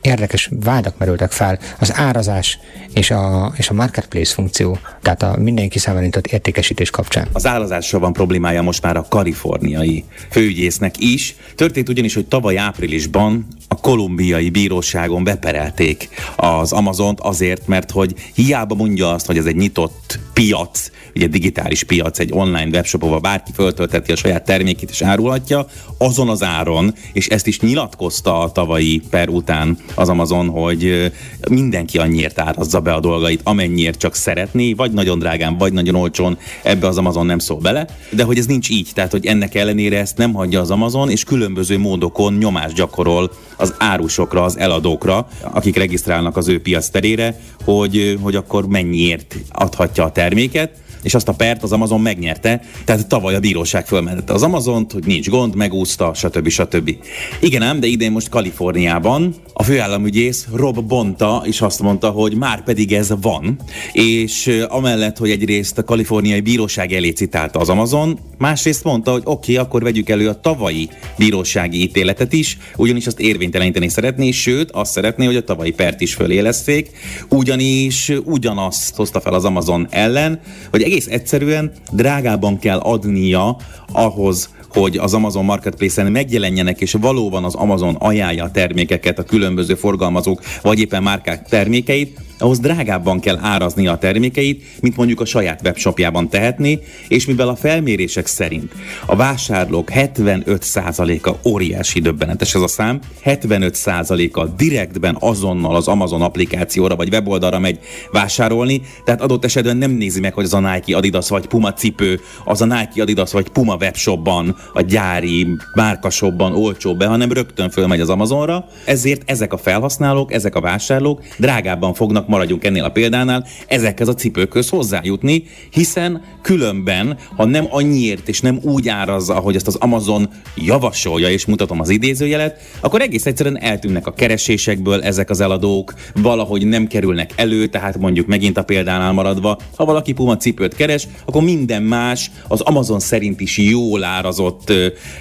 érdekes 0.00 0.50
vádak 0.64 0.98
merültek 0.98 1.30
fel 1.30 1.58
az 1.78 1.92
árazás 1.94 2.58
és 2.94 3.10
a, 3.10 3.52
és 3.56 3.68
a 3.68 3.74
marketplace 3.74 4.34
funkció, 4.34 4.78
tehát 5.02 5.22
a 5.22 5.36
mindenki 5.38 5.78
számára 5.78 6.06
értékesítés 6.30 6.90
kapcsán. 6.90 7.28
Az 7.32 7.46
árazással 7.46 8.00
van 8.00 8.12
problémája 8.12 8.62
most 8.62 8.82
már 8.82 8.96
a 8.96 9.06
kaliforniai 9.08 10.04
főügyésznek 10.30 10.94
is, 10.98 11.36
Történt 11.56 11.88
ugyanis, 11.88 12.14
hogy 12.14 12.26
tavaly 12.26 12.58
áprilisban 12.58 13.46
a 13.68 13.74
kolumbiai 13.74 14.50
bíróságon 14.50 15.24
beperelték 15.24 16.08
az 16.36 16.72
Amazont 16.72 17.20
azért, 17.20 17.66
mert 17.66 17.90
hogy 17.90 18.14
hiába 18.34 18.74
mondja 18.74 19.12
azt, 19.12 19.26
hogy 19.26 19.36
ez 19.36 19.46
egy 19.46 19.56
nyitott 19.56 20.18
piac, 20.32 20.90
ugye 21.14 21.26
digitális 21.26 21.82
piac, 21.82 22.18
egy 22.18 22.32
online 22.32 22.68
webshop, 22.72 23.02
ahol 23.02 23.18
bárki 23.18 23.50
föltölteti 23.54 24.12
a 24.12 24.16
saját 24.16 24.44
termékét 24.44 24.90
és 24.90 25.02
árulhatja, 25.02 25.66
azon 25.98 26.28
az 26.28 26.42
áron, 26.42 26.94
és 27.12 27.28
ezt 27.28 27.46
is 27.46 27.60
nyilatkozta 27.60 28.40
a 28.40 28.52
tavalyi 28.52 29.02
per 29.10 29.28
után 29.28 29.78
az 29.94 30.08
Amazon, 30.08 30.48
hogy 30.48 31.12
mindenki 31.50 31.98
annyiért 31.98 32.40
árazza 32.40 32.80
be 32.80 32.92
a 32.92 33.00
dolgait, 33.00 33.40
amennyiért 33.44 33.98
csak 33.98 34.14
szeretné, 34.14 34.72
vagy 34.72 34.92
nagyon 34.92 35.18
drágán, 35.18 35.58
vagy 35.58 35.72
nagyon 35.72 35.94
olcsón, 35.94 36.38
ebbe 36.62 36.86
az 36.86 36.98
Amazon 36.98 37.26
nem 37.26 37.38
szól 37.38 37.58
bele, 37.58 37.86
de 38.10 38.22
hogy 38.22 38.38
ez 38.38 38.46
nincs 38.46 38.70
így, 38.70 38.90
tehát 38.94 39.10
hogy 39.10 39.26
ennek 39.26 39.54
ellenére 39.54 39.98
ezt 39.98 40.16
nem 40.16 40.32
hagyja 40.32 40.60
az 40.60 40.70
Amazon, 40.70 41.10
és 41.10 41.24
különböző 41.46 41.78
módokon 41.78 42.34
nyomást 42.34 42.74
gyakorol 42.74 43.30
az 43.56 43.74
árusokra, 43.78 44.42
az 44.42 44.58
eladókra, 44.58 45.28
akik 45.40 45.76
regisztrálnak 45.76 46.36
az 46.36 46.48
ő 46.48 46.60
piac 46.60 46.88
terére, 46.88 47.40
hogy, 47.64 48.18
hogy 48.22 48.36
akkor 48.36 48.66
mennyiért 48.66 49.36
adhatja 49.52 50.04
a 50.04 50.12
terméket, 50.12 50.70
és 51.02 51.14
azt 51.14 51.28
a 51.28 51.32
pert 51.32 51.62
az 51.62 51.72
Amazon 51.72 52.00
megnyerte, 52.00 52.60
tehát 52.84 53.06
tavaly 53.06 53.34
a 53.34 53.40
bíróság 53.40 53.86
fölmentette 53.86 54.32
az 54.32 54.42
Amazont, 54.42 54.92
hogy 54.92 55.06
nincs 55.06 55.28
gond, 55.28 55.54
megúszta, 55.54 56.14
stb. 56.14 56.48
stb. 56.48 56.96
Igen 57.40 57.62
ám, 57.62 57.80
de 57.80 57.86
idén 57.86 58.12
most 58.12 58.28
Kaliforniában 58.28 59.34
a 59.52 59.62
főállamügyész 59.62 60.46
Rob 60.52 60.80
Bonta 60.80 61.42
is 61.44 61.60
azt 61.60 61.82
mondta, 61.82 62.10
hogy 62.10 62.36
már 62.36 62.64
pedig 62.64 62.92
ez 62.92 63.12
van, 63.20 63.56
és 63.92 64.64
amellett, 64.68 65.16
hogy 65.16 65.30
egyrészt 65.30 65.78
a 65.78 65.84
kaliforniai 65.84 66.40
bíróság 66.40 66.92
elé 66.92 67.10
citálta 67.10 67.58
az 67.58 67.68
Amazon, 67.68 68.18
másrészt 68.38 68.84
mondta, 68.84 69.10
hogy 69.10 69.22
oké, 69.24 69.52
okay, 69.52 69.64
akkor 69.64 69.82
vegyük 69.82 70.08
elő 70.08 70.28
a 70.28 70.40
tavalyi 70.40 70.88
bírósági 71.18 71.82
ítéletet 71.82 72.32
is, 72.32 72.58
ugyanis 72.76 73.06
azt 73.06 73.20
érvényteleníteni 73.20 73.88
szeretné, 73.88 74.30
sőt, 74.30 74.70
azt 74.70 74.92
szeretné, 74.92 75.24
hogy 75.26 75.36
a 75.36 75.44
tavalyi 75.44 75.70
pert 75.70 76.00
is 76.00 76.14
föléleszték, 76.14 76.90
ugyanis 77.28 78.12
ugyanazt 78.24 78.96
hozta 78.96 79.20
fel 79.20 79.34
az 79.34 79.44
Amazon 79.44 79.86
ellen, 79.90 80.40
hogy 80.70 80.82
egész 80.86 81.06
egyszerűen 81.06 81.72
drágában 81.92 82.58
kell 82.58 82.78
adnia 82.78 83.56
ahhoz, 83.92 84.50
hogy 84.68 84.96
az 84.96 85.14
Amazon 85.14 85.44
Marketplace-en 85.44 86.12
megjelenjenek, 86.12 86.80
és 86.80 86.92
valóban 86.92 87.44
az 87.44 87.54
Amazon 87.54 87.94
ajánlja 87.94 88.44
a 88.44 88.50
termékeket, 88.50 89.18
a 89.18 89.22
különböző 89.22 89.74
forgalmazók, 89.74 90.40
vagy 90.62 90.80
éppen 90.80 91.02
márkák 91.02 91.48
termékeit, 91.48 92.20
ahhoz 92.38 92.58
drágábban 92.58 93.20
kell 93.20 93.38
árazni 93.42 93.86
a 93.86 93.96
termékeit, 93.96 94.64
mint 94.80 94.96
mondjuk 94.96 95.20
a 95.20 95.24
saját 95.24 95.60
webshopjában 95.64 96.28
tehetni, 96.28 96.78
és 97.08 97.26
mivel 97.26 97.48
a 97.48 97.56
felmérések 97.56 98.26
szerint 98.26 98.72
a 99.06 99.16
vásárlók 99.16 99.88
75%-a 99.92 101.48
óriási 101.48 102.00
döbbenetes 102.00 102.54
ez 102.54 102.60
a 102.60 102.68
szám, 102.68 103.00
75%-a 103.24 104.44
direktben 104.44 105.16
azonnal 105.20 105.76
az 105.76 105.88
Amazon 105.88 106.22
applikációra 106.22 106.96
vagy 106.96 107.12
weboldalra 107.12 107.58
megy 107.58 107.78
vásárolni, 108.12 108.82
tehát 109.04 109.20
adott 109.20 109.44
esetben 109.44 109.76
nem 109.76 109.90
nézi 109.90 110.20
meg, 110.20 110.34
hogy 110.34 110.44
az 110.44 110.54
a 110.54 110.60
Nike, 110.60 110.96
Adidas 110.96 111.28
vagy 111.28 111.46
Puma 111.46 111.72
cipő, 111.72 112.20
az 112.44 112.60
a 112.60 112.64
Nike, 112.64 113.02
Adidas 113.02 113.32
vagy 113.32 113.48
Puma 113.48 113.76
webshopban, 113.76 114.56
a 114.72 114.80
gyári 114.80 115.46
márkashopban 115.74 116.54
olcsóbb 116.54 116.98
be, 116.98 117.06
hanem 117.06 117.32
rögtön 117.32 117.70
fölmegy 117.70 118.00
az 118.00 118.08
Amazonra, 118.08 118.66
ezért 118.84 119.30
ezek 119.30 119.52
a 119.52 119.56
felhasználók, 119.56 120.32
ezek 120.32 120.54
a 120.54 120.60
vásárlók 120.60 121.22
drágábban 121.38 121.94
fognak, 121.94 122.25
maradjunk 122.28 122.64
ennél 122.64 122.84
a 122.84 122.90
példánál, 122.90 123.46
ezekhez 123.66 124.08
a 124.08 124.14
cipőkhöz 124.14 124.68
hozzájutni, 124.68 125.44
hiszen 125.70 126.22
különben, 126.42 127.18
ha 127.36 127.44
nem 127.44 127.66
annyiért 127.70 128.28
és 128.28 128.40
nem 128.40 128.58
úgy 128.62 128.88
árazza, 128.88 129.34
ahogy 129.34 129.54
ezt 129.54 129.66
az 129.66 129.74
Amazon 129.74 130.28
javasolja, 130.56 131.28
és 131.28 131.46
mutatom 131.46 131.80
az 131.80 131.88
idézőjelet, 131.88 132.60
akkor 132.80 133.00
egész 133.00 133.26
egyszerűen 133.26 133.60
eltűnnek 133.60 134.06
a 134.06 134.12
keresésekből 134.12 135.02
ezek 135.02 135.30
az 135.30 135.40
eladók, 135.40 135.94
valahogy 136.14 136.66
nem 136.66 136.86
kerülnek 136.86 137.32
elő, 137.36 137.66
tehát 137.66 137.98
mondjuk 137.98 138.26
megint 138.26 138.58
a 138.58 138.64
példánál 138.64 139.12
maradva, 139.12 139.58
ha 139.76 139.84
valaki 139.84 140.12
Puma 140.12 140.36
cipőt 140.36 140.74
keres, 140.74 141.08
akkor 141.24 141.42
minden 141.42 141.82
más 141.82 142.30
az 142.48 142.60
Amazon 142.60 143.00
szerint 143.00 143.40
is 143.40 143.58
jól 143.58 144.04
árazott 144.04 144.72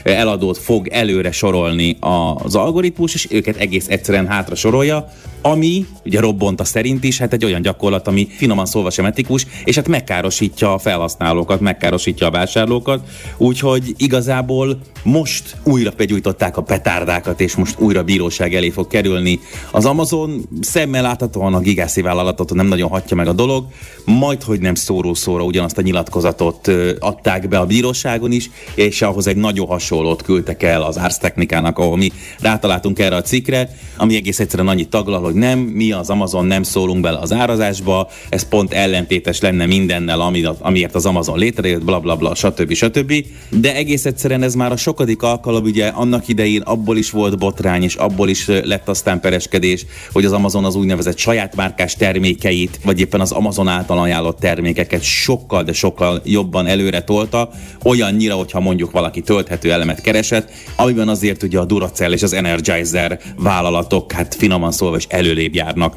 eladót 0.03 0.57
fog 0.57 0.87
előre 0.87 1.31
sorolni 1.31 1.97
az 1.99 2.55
algoritmus, 2.55 3.13
és 3.13 3.27
őket 3.31 3.57
egész 3.57 3.87
egyszerűen 3.87 4.27
hátra 4.27 4.55
sorolja, 4.55 5.07
ami 5.41 5.85
ugye 6.05 6.19
Robbonta 6.19 6.63
szerint 6.63 6.94
is 7.03 7.17
hát 7.17 7.33
egy 7.33 7.45
olyan 7.45 7.61
gyakorlat, 7.61 8.07
ami 8.07 8.27
finoman 8.37 8.65
szólva 8.65 8.89
sem 8.89 9.05
etikus, 9.05 9.47
és 9.63 9.75
hát 9.75 9.87
megkárosítja 9.87 10.73
a 10.73 10.77
felhasználókat, 10.77 11.59
megkárosítja 11.59 12.27
a 12.27 12.31
vásárlókat, 12.31 13.09
úgyhogy 13.37 13.93
igazából 13.97 14.79
most 15.03 15.55
újra 15.63 15.91
begyújtották 15.97 16.57
a 16.57 16.61
petárdákat, 16.61 17.41
és 17.41 17.55
most 17.55 17.79
újra 17.79 18.03
bíróság 18.03 18.55
elé 18.55 18.69
fog 18.69 18.87
kerülni. 18.87 19.39
Az 19.71 19.85
Amazon 19.85 20.49
szemmel 20.61 21.01
láthatóan 21.01 21.53
a 21.53 21.59
gigászi 21.59 22.01
vállalatot 22.01 22.53
nem 22.53 22.67
nagyon 22.67 22.89
hatja 22.89 23.15
meg 23.15 23.27
a 23.27 23.33
dolog, 23.33 23.65
majd 24.05 24.43
hogy 24.43 24.59
nem 24.59 24.75
szóró-szóra 24.75 25.43
ugyanazt 25.43 25.77
a 25.77 25.81
nyilatkozatot 25.81 26.71
adták 26.99 27.47
be 27.47 27.59
a 27.59 27.65
bíróságon 27.65 28.31
is, 28.31 28.49
és 28.75 29.01
ahhoz 29.01 29.27
egy 29.27 29.35
nagyon 29.35 29.67
hasonlót 29.67 30.21
küldtek 30.21 30.63
el 30.63 30.81
az 30.81 30.97
Ars 30.97 31.17
Technikának, 31.17 31.79
ahol 31.79 31.97
mi 31.97 32.11
rátaláltunk 32.39 32.99
erre 32.99 33.15
a 33.15 33.21
cikkre, 33.21 33.69
ami 33.97 34.15
egész 34.15 34.39
egyszerűen 34.39 34.67
annyit 34.67 34.89
taglal, 34.89 35.21
hogy 35.21 35.33
nem, 35.33 35.59
mi 35.59 35.91
az 35.91 36.09
Amazon 36.09 36.45
nem 36.45 36.63
szólunk 36.85 37.03
bele 37.03 37.17
az 37.17 37.33
árazásba, 37.33 38.09
ez 38.29 38.47
pont 38.47 38.73
ellentétes 38.73 39.39
lenne 39.39 39.65
mindennel, 39.65 40.21
ami, 40.21 40.43
amiért 40.59 40.95
az 40.95 41.05
Amazon 41.05 41.37
létrejött, 41.37 41.83
bla 41.83 41.99
bla 41.99 42.15
bla, 42.15 42.35
stb. 42.35 42.73
stb. 42.73 43.25
De 43.49 43.75
egész 43.75 44.05
egyszerűen 44.05 44.43
ez 44.43 44.53
már 44.55 44.71
a 44.71 44.77
sokadik 44.77 45.21
alkalom, 45.21 45.63
ugye 45.63 45.87
annak 45.87 46.27
idején 46.27 46.61
abból 46.61 46.97
is 46.97 47.11
volt 47.11 47.37
botrány, 47.37 47.83
és 47.83 47.95
abból 47.95 48.29
is 48.29 48.47
lett 48.47 48.89
aztán 48.89 49.19
pereskedés, 49.19 49.85
hogy 50.11 50.25
az 50.25 50.31
Amazon 50.31 50.65
az 50.65 50.75
úgynevezett 50.75 51.17
saját 51.17 51.55
márkás 51.55 51.95
termékeit, 51.95 52.79
vagy 52.83 52.99
éppen 52.99 53.21
az 53.21 53.31
Amazon 53.31 53.67
által 53.67 53.99
ajánlott 53.99 54.39
termékeket 54.39 55.03
sokkal, 55.03 55.63
de 55.63 55.73
sokkal 55.73 56.21
jobban 56.25 56.67
előre 56.67 57.01
tolta, 57.01 57.49
olyannyira, 57.83 58.35
hogyha 58.35 58.59
mondjuk 58.59 58.91
valaki 58.91 59.21
tölthető 59.21 59.71
elemet 59.71 60.01
keresett, 60.01 60.51
amiben 60.75 61.07
azért 61.07 61.43
ugye 61.43 61.59
a 61.59 61.65
Duracell 61.65 62.11
és 62.11 62.23
az 62.23 62.33
Energizer 62.33 63.19
vállalatok, 63.37 64.11
hát 64.11 64.35
finoman 64.35 64.71
szólva 64.71 64.97
is 64.97 65.05
előrébb 65.09 65.55
járnak 65.55 65.95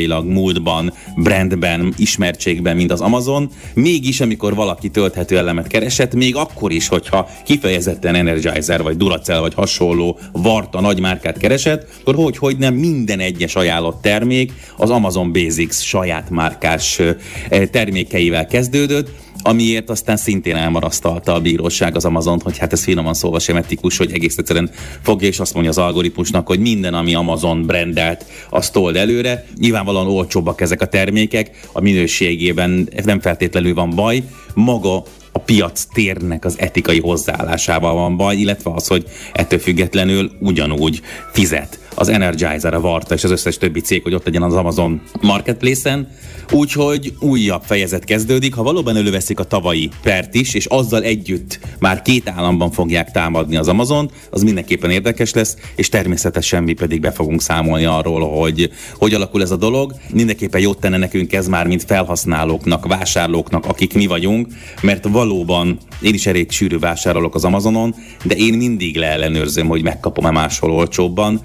technológiailag, 0.00 0.26
múltban, 0.26 0.92
brandben, 1.16 1.94
ismertségben, 1.96 2.76
mint 2.76 2.92
az 2.92 3.00
Amazon. 3.00 3.50
Mégis, 3.74 4.20
amikor 4.20 4.54
valaki 4.54 4.88
tölthető 4.88 5.38
elemet 5.38 5.66
keresett, 5.66 6.14
még 6.14 6.36
akkor 6.36 6.72
is, 6.72 6.88
hogyha 6.88 7.28
kifejezetten 7.44 8.14
Energizer, 8.14 8.82
vagy 8.82 8.96
Duracell, 8.96 9.40
vagy 9.40 9.54
hasonló 9.54 10.18
varta 10.32 10.80
nagy 10.80 11.00
márkát 11.00 11.38
keresett, 11.38 11.88
akkor 12.00 12.14
hogy, 12.14 12.36
hogy 12.36 12.56
nem 12.56 12.74
minden 12.74 13.20
egyes 13.20 13.54
ajánlott 13.54 14.02
termék 14.02 14.52
az 14.76 14.90
Amazon 14.90 15.32
Basics 15.32 15.74
saját 15.74 16.30
márkás 16.30 17.00
termékeivel 17.70 18.46
kezdődött, 18.46 19.10
amiért 19.42 19.90
aztán 19.90 20.16
szintén 20.16 20.56
elmarasztalta 20.56 21.34
a 21.34 21.40
bíróság 21.40 21.96
az 21.96 22.04
Amazon, 22.04 22.40
hogy 22.44 22.58
hát 22.58 22.72
ez 22.72 22.82
finoman 22.82 23.14
szólva 23.14 23.38
sem 23.38 23.64
hogy 23.96 24.12
egész 24.12 24.36
egyszerűen 24.36 24.70
fogja 25.02 25.28
és 25.28 25.38
azt 25.38 25.52
mondja 25.52 25.70
az 25.70 25.78
algoritmusnak, 25.78 26.46
hogy 26.46 26.58
minden, 26.58 26.94
ami 26.94 27.14
Amazon 27.14 27.66
brandelt, 27.66 28.24
azt 28.50 28.72
told 28.72 28.96
előre. 28.96 29.46
Nyilvánvalóan 29.56 30.06
olcsóbbak 30.06 30.60
ezek 30.60 30.80
a 30.80 30.86
termékek, 30.86 31.50
a 31.72 31.80
minőségében 31.80 32.88
nem 33.04 33.20
feltétlenül 33.20 33.74
van 33.74 33.90
baj, 33.90 34.22
maga 34.54 35.02
a 35.32 35.38
piac 35.38 35.84
térnek 35.92 36.44
az 36.44 36.58
etikai 36.58 37.00
hozzáállásával 37.00 37.94
van 37.94 38.16
baj, 38.16 38.36
illetve 38.36 38.70
az, 38.74 38.86
hogy 38.86 39.04
ettől 39.32 39.58
függetlenül 39.58 40.30
ugyanúgy 40.40 41.00
fizet 41.32 41.78
az 42.00 42.08
Energizer, 42.08 42.74
a 42.74 42.80
Varta 42.80 43.14
és 43.14 43.24
az 43.24 43.30
összes 43.30 43.58
többi 43.58 43.80
cég, 43.80 44.02
hogy 44.02 44.14
ott 44.14 44.24
legyen 44.24 44.42
az 44.42 44.54
Amazon 44.54 45.02
Marketplace-en, 45.20 46.08
Úgyhogy 46.52 47.14
újabb 47.20 47.62
fejezet 47.62 48.04
kezdődik, 48.04 48.54
ha 48.54 48.62
valóban 48.62 48.96
előveszik 48.96 49.38
a 49.40 49.44
tavalyi 49.44 49.88
pert 50.02 50.34
is, 50.34 50.54
és 50.54 50.66
azzal 50.66 51.02
együtt 51.02 51.58
már 51.78 52.02
két 52.02 52.28
államban 52.28 52.70
fogják 52.70 53.10
támadni 53.10 53.56
az 53.56 53.68
Amazon, 53.68 54.10
az 54.30 54.42
mindenképpen 54.42 54.90
érdekes 54.90 55.32
lesz, 55.32 55.56
és 55.76 55.88
természetesen 55.88 56.62
mi 56.62 56.72
pedig 56.72 57.00
be 57.00 57.10
fogunk 57.10 57.42
számolni 57.42 57.84
arról, 57.84 58.28
hogy 58.28 58.70
hogy 58.94 59.14
alakul 59.14 59.42
ez 59.42 59.50
a 59.50 59.56
dolog. 59.56 59.94
Mindenképpen 60.12 60.60
jót 60.60 60.80
tenne 60.80 60.96
nekünk 60.96 61.32
ez 61.32 61.48
már, 61.48 61.66
mint 61.66 61.84
felhasználóknak, 61.84 62.86
vásárlóknak, 62.86 63.66
akik 63.66 63.94
mi 63.94 64.06
vagyunk, 64.06 64.48
mert 64.82 65.08
valóban 65.08 65.78
én 66.00 66.14
is 66.14 66.26
elég 66.26 66.50
sűrű 66.50 66.78
vásárolok 66.78 67.34
az 67.34 67.44
Amazonon, 67.44 67.94
de 68.24 68.34
én 68.34 68.54
mindig 68.54 68.96
leellenőrzöm, 68.96 69.66
hogy 69.66 69.82
megkapom-e 69.82 70.30
máshol 70.30 70.70
olcsóbban, 70.70 71.40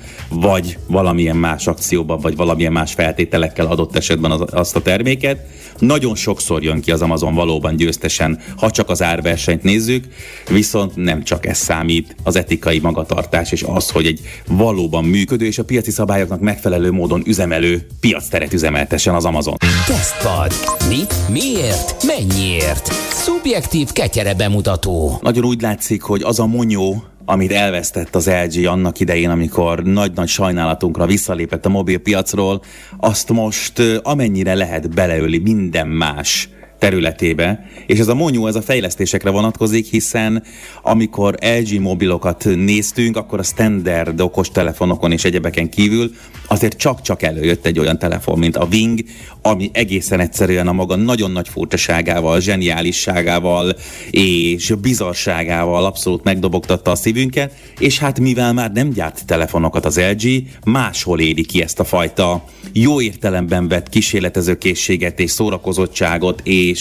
vagy 0.46 0.78
valamilyen 0.88 1.38
más 1.38 1.68
akcióban, 1.68 2.20
vagy 2.20 2.36
valamilyen 2.36 2.72
más 2.72 2.94
feltételekkel 2.94 3.66
adott 3.66 3.96
esetben 3.96 4.32
az, 4.32 4.44
azt 4.52 4.76
a 4.76 4.82
terméket. 4.82 5.40
Nagyon 5.80 6.16
sokszor 6.16 6.64
jön 6.64 6.82
ki 6.82 6.92
az 6.92 7.02
Amazon 7.02 7.34
valóban 7.34 7.76
győztesen, 7.76 8.40
ha 8.58 8.72
csak 8.72 8.90
az 8.90 9.02
árversenyt 9.02 9.64
nézzük, 9.64 10.06
viszont 10.50 10.96
nem 10.96 11.24
csak 11.24 11.46
ez 11.46 11.58
számít, 11.58 12.16
az 12.24 12.36
etikai 12.36 12.80
magatartás 12.80 13.52
és 13.52 13.64
az, 13.68 13.90
hogy 13.90 14.06
egy 14.06 14.20
valóban 14.48 15.04
működő 15.04 15.46
és 15.46 15.58
a 15.58 15.64
piaci 15.64 15.92
szabályoknak 15.92 16.40
megfelelő 16.40 16.92
módon 16.92 17.22
üzemelő 17.26 17.88
piacteret 18.00 18.54
üzemeltessen 18.54 19.16
az 19.16 19.26
Amazon. 19.26 19.58
Tesztpad. 19.88 20.52
Mit? 20.90 21.16
Miért? 21.30 22.04
Mennyiért? 22.04 22.92
Szubjektív 23.14 23.92
ketyere 23.92 24.34
bemutató. 24.34 25.20
Nagyon 25.22 25.44
úgy 25.44 25.62
látszik, 25.62 26.02
hogy 26.02 26.22
az 26.24 26.40
a 26.40 26.46
monyó, 26.46 27.04
amit 27.26 27.52
elvesztett 27.52 28.16
az 28.16 28.30
LG 28.30 28.66
annak 28.66 29.00
idején, 29.00 29.30
amikor 29.30 29.84
nagy-nagy 29.84 30.28
sajnálatunkra 30.28 31.06
visszalépett 31.06 31.66
a 31.66 31.70
mobilpiacról, 31.70 32.62
azt 32.98 33.30
most 33.30 33.82
amennyire 34.04 34.54
lehet 34.54 34.94
beleöli 34.94 35.40
minden 35.40 35.88
más 35.88 36.50
területébe, 36.86 37.66
és 37.86 38.00
ez 38.00 38.08
a 38.08 38.16
monyú, 38.16 38.48
ez 38.48 38.56
a 38.56 38.62
fejlesztésekre 38.62 39.30
vonatkozik, 39.30 39.86
hiszen 39.86 40.44
amikor 40.82 41.36
LG 41.42 41.80
mobilokat 41.80 42.46
néztünk, 42.56 43.18
akkor 43.18 43.40
a 43.40 43.44
standard 43.44 44.22
okostelefonokon 44.22 45.12
és 45.12 45.24
egyebeken 45.24 45.70
kívül 45.70 46.12
azért 46.48 46.78
csak-csak 46.78 47.22
előjött 47.22 47.66
egy 47.66 47.80
olyan 47.80 48.00
telefon, 48.00 48.40
mint 48.40 48.58
a 48.58 48.68
Wing, 48.72 49.00
ami 49.42 49.70
egészen 49.74 50.20
egyszerűen 50.20 50.68
a 50.68 50.74
maga 50.74 50.96
nagyon 50.96 51.32
nagy 51.32 51.48
furcsaságával, 51.48 52.40
zseniálisságával 52.40 53.76
és 54.12 54.74
bizarságával 54.82 55.86
abszolút 55.86 56.24
megdobogtatta 56.24 56.92
a 56.92 56.96
szívünket, 56.96 57.54
és 57.80 58.00
hát 58.00 58.20
mivel 58.20 58.54
már 58.54 58.72
nem 58.72 58.90
gyárt 58.90 59.26
telefonokat 59.26 59.86
az 59.86 60.00
LG, 60.00 60.44
máshol 60.66 61.20
éli 61.20 61.46
ki 61.46 61.62
ezt 61.62 61.80
a 61.80 61.84
fajta 61.84 62.44
jó 62.74 63.02
értelemben 63.02 63.68
vett 63.68 63.90
kísérletező 63.90 64.58
készséget 64.58 65.20
és 65.20 65.32
szórakozottságot, 65.32 66.42
és, 66.44 66.75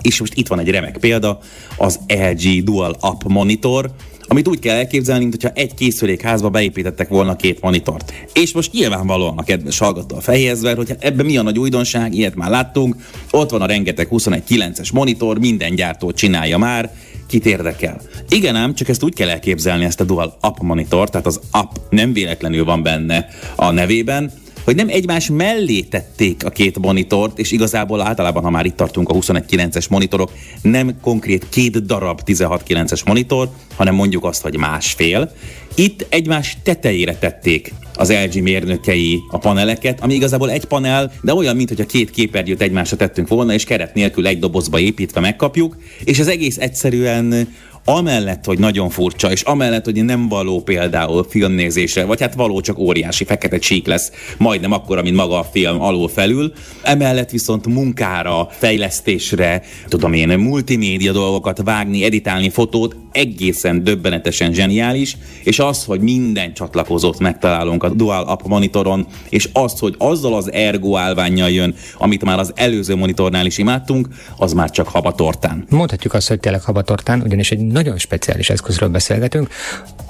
és 0.00 0.18
most 0.18 0.34
itt 0.34 0.46
van 0.46 0.58
egy 0.58 0.70
remek 0.70 0.98
példa, 0.98 1.38
az 1.76 2.00
LG 2.06 2.64
Dual 2.64 2.96
Up 3.02 3.22
Monitor, 3.28 3.90
amit 4.28 4.48
úgy 4.48 4.58
kell 4.58 4.76
elképzelni, 4.76 5.24
mintha 5.24 5.50
egy 5.54 5.74
készülékházba 5.74 6.50
beépítettek 6.50 7.08
volna 7.08 7.36
két 7.36 7.60
monitort. 7.60 8.12
És 8.32 8.52
most 8.52 8.72
nyilvánvalóan 8.72 9.38
a 9.38 9.42
kedves 9.42 9.78
hallgató 9.78 10.16
a 10.16 10.20
fejezve, 10.20 10.74
hogy 10.74 10.88
hát 10.88 11.04
ebben 11.04 11.26
mi 11.26 11.36
a 11.36 11.42
nagy 11.42 11.58
újdonság, 11.58 12.14
ilyet 12.14 12.34
már 12.34 12.50
láttunk, 12.50 12.96
ott 13.30 13.50
van 13.50 13.62
a 13.62 13.66
rengeteg 13.66 14.08
21.9-es 14.10 14.92
monitor, 14.92 15.38
minden 15.38 15.74
gyártó 15.74 16.12
csinálja 16.12 16.58
már, 16.58 16.90
kit 17.26 17.46
érdekel. 17.46 18.00
Igen 18.28 18.56
ám, 18.56 18.74
csak 18.74 18.88
ezt 18.88 19.02
úgy 19.02 19.14
kell 19.14 19.28
elképzelni, 19.28 19.84
ezt 19.84 20.00
a 20.00 20.04
Dual 20.04 20.36
Up 20.42 20.58
monitor, 20.60 21.10
tehát 21.10 21.26
az 21.26 21.40
Up 21.52 21.80
nem 21.90 22.12
véletlenül 22.12 22.64
van 22.64 22.82
benne 22.82 23.28
a 23.56 23.70
nevében, 23.70 24.32
hogy 24.66 24.76
nem 24.76 24.88
egymás 24.88 25.30
mellé 25.30 25.80
tették 25.80 26.44
a 26.44 26.50
két 26.50 26.78
monitort, 26.78 27.38
és 27.38 27.50
igazából 27.50 28.00
általában, 28.00 28.42
ha 28.42 28.50
már 28.50 28.66
itt 28.66 28.76
tartunk 28.76 29.08
a 29.08 29.14
21.9-es 29.14 29.90
monitorok, 29.90 30.32
nem 30.62 31.00
konkrét 31.00 31.48
két 31.48 31.84
darab 31.84 32.20
16.9-es 32.26 33.06
monitor, 33.06 33.48
hanem 33.76 33.94
mondjuk 33.94 34.24
azt, 34.24 34.42
hogy 34.42 34.56
másfél. 34.56 35.32
Itt 35.74 36.06
egymás 36.08 36.56
tetejére 36.62 37.16
tették 37.18 37.72
az 37.94 38.12
LG 38.12 38.42
mérnökei 38.42 39.20
a 39.30 39.38
paneleket, 39.38 40.00
ami 40.00 40.14
igazából 40.14 40.50
egy 40.50 40.64
panel, 40.64 41.12
de 41.22 41.34
olyan, 41.34 41.56
mintha 41.56 41.86
két 41.86 42.10
képernyőt 42.10 42.62
egymásra 42.62 42.96
tettünk 42.96 43.28
volna, 43.28 43.52
és 43.52 43.64
keret 43.64 43.94
nélkül 43.94 44.26
egy 44.26 44.38
dobozba 44.38 44.78
építve 44.78 45.20
megkapjuk, 45.20 45.76
és 46.04 46.18
az 46.18 46.28
egész 46.28 46.56
egyszerűen 46.58 47.48
amellett, 47.88 48.44
hogy 48.44 48.58
nagyon 48.58 48.90
furcsa, 48.90 49.30
és 49.30 49.42
amellett, 49.42 49.84
hogy 49.84 50.04
nem 50.04 50.28
való 50.28 50.62
például 50.62 51.26
filmnézésre, 51.28 52.04
vagy 52.04 52.20
hát 52.20 52.34
való 52.34 52.60
csak 52.60 52.78
óriási 52.78 53.24
fekete 53.24 53.58
csík 53.58 53.86
lesz, 53.86 54.12
majdnem 54.38 54.72
akkor, 54.72 55.02
mint 55.02 55.16
maga 55.16 55.38
a 55.38 55.44
film 55.52 55.80
alul 55.80 56.08
felül, 56.08 56.52
emellett 56.82 57.30
viszont 57.30 57.66
munkára, 57.66 58.48
fejlesztésre, 58.50 59.62
tudom 59.88 60.12
én, 60.12 60.38
multimédia 60.38 61.12
dolgokat 61.12 61.60
vágni, 61.64 62.04
editálni 62.04 62.50
fotót, 62.50 62.96
egészen 63.16 63.84
döbbenetesen 63.84 64.52
zseniális, 64.52 65.16
és 65.44 65.58
az, 65.58 65.84
hogy 65.84 66.00
minden 66.00 66.54
csatlakozót 66.54 67.18
megtalálunk 67.18 67.82
a 67.82 67.88
Dual 67.88 68.24
App 68.24 68.46
monitoron, 68.46 69.06
és 69.28 69.48
az, 69.52 69.78
hogy 69.78 69.94
azzal 69.98 70.34
az 70.34 70.52
ergo 70.52 70.96
állványjal 70.96 71.50
jön, 71.50 71.74
amit 71.98 72.24
már 72.24 72.38
az 72.38 72.52
előző 72.54 72.94
monitornál 72.94 73.46
is 73.46 73.58
imádtunk, 73.58 74.08
az 74.36 74.52
már 74.52 74.70
csak 74.70 74.88
habatortán. 74.88 75.66
Mondhatjuk 75.68 76.14
azt, 76.14 76.28
hogy 76.28 76.40
tényleg 76.40 76.62
habatortán, 76.62 77.20
ugyanis 77.20 77.50
egy 77.50 77.58
nagyon 77.58 77.98
speciális 77.98 78.50
eszközről 78.50 78.88
beszélgetünk, 78.88 79.48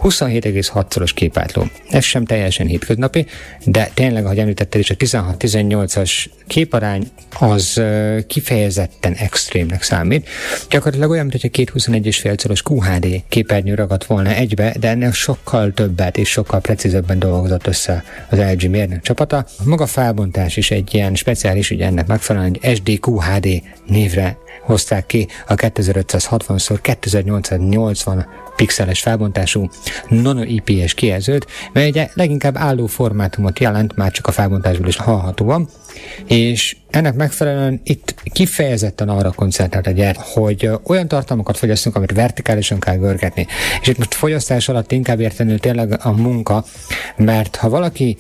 27,6-szoros 0.03 1.13
képátló. 1.15 1.67
Ez 1.91 2.05
sem 2.05 2.25
teljesen 2.25 2.67
hétköznapi, 2.67 3.27
de 3.65 3.91
tényleg, 3.95 4.25
ahogy 4.25 4.39
említetted 4.39 4.81
is, 4.81 4.91
a 4.91 4.95
16-18-as 4.95 6.27
képarány 6.47 7.09
az 7.39 7.83
kifejezetten 8.27 9.13
extrémnek 9.13 9.83
számít. 9.83 10.29
Gyakorlatilag 10.71 11.11
olyan, 11.11 11.27
mint 11.27 11.41
hogy 11.41 11.51
a 11.53 11.57
két 11.57 11.73
21,5 11.75 12.39
szoros 12.39 12.63
QH 12.71 12.96
3D 13.01 13.23
képernyő 13.29 13.75
ragadt 13.75 14.05
volna 14.05 14.31
egybe, 14.31 14.75
de 14.81 14.89
ennél 14.89 15.13
sokkal 15.13 15.73
többet 15.73 16.17
és 16.17 16.29
sokkal 16.29 16.61
precízebben 16.61 17.19
dolgozott 17.19 17.67
össze 17.67 18.05
az 18.31 18.39
LG 18.39 18.71
mérnök 18.71 19.01
csapata. 19.03 19.37
A 19.37 19.63
maga 19.65 19.87
felbontás 19.87 20.57
is 20.57 20.71
egy 20.71 20.95
ilyen 20.95 21.15
speciális, 21.15 21.71
ugye 21.71 21.87
ennek 21.87 22.07
megfelelően 22.07 22.57
egy 22.61 22.77
SDQHD 22.77 23.63
névre 23.87 24.39
hozták 24.63 25.07
ki 25.07 25.29
a 25.47 25.55
2560 25.55 26.57
x 26.57 26.69
2880 26.83 28.27
pixeles 28.57 29.01
felbontású 29.01 29.69
nano 30.09 30.43
IPS 30.43 30.95
kijelzőt, 30.95 31.47
mely 31.73 31.89
ugye 31.89 32.09
leginkább 32.15 32.57
álló 32.57 32.87
formátumot 32.87 33.59
jelent, 33.59 33.97
már 33.97 34.11
csak 34.11 34.27
a 34.27 34.33
felbontásból 34.33 34.89
is 34.89 34.97
hallhatóan, 34.97 35.69
és 36.27 36.77
ennek 36.91 37.15
megfelelően 37.15 37.81
itt 37.85 38.15
kifejezetten 38.33 39.09
arra 39.09 39.33
koncentrált 39.33 39.87
a 39.87 39.91
gyár, 39.91 40.17
hogy 40.19 40.71
olyan 40.87 41.09
tartalmakat 41.09 41.57
fogyasztunk, 41.57 41.97
amit 41.97 42.13
vertikálisan 42.13 42.81
kell 42.81 42.97
görgetni. 42.97 43.47
És 43.81 43.89
itt 43.89 43.99
most 43.99 44.15
fogyasztás 44.15 44.69
alatt 44.69 44.93
inkább 44.93 45.21
értenő 45.21 45.59
tényleg 45.59 45.99
a 46.03 46.11
munka, 46.11 46.65
mert 47.17 47.57
ha 47.57 47.69
valaki 47.69 48.17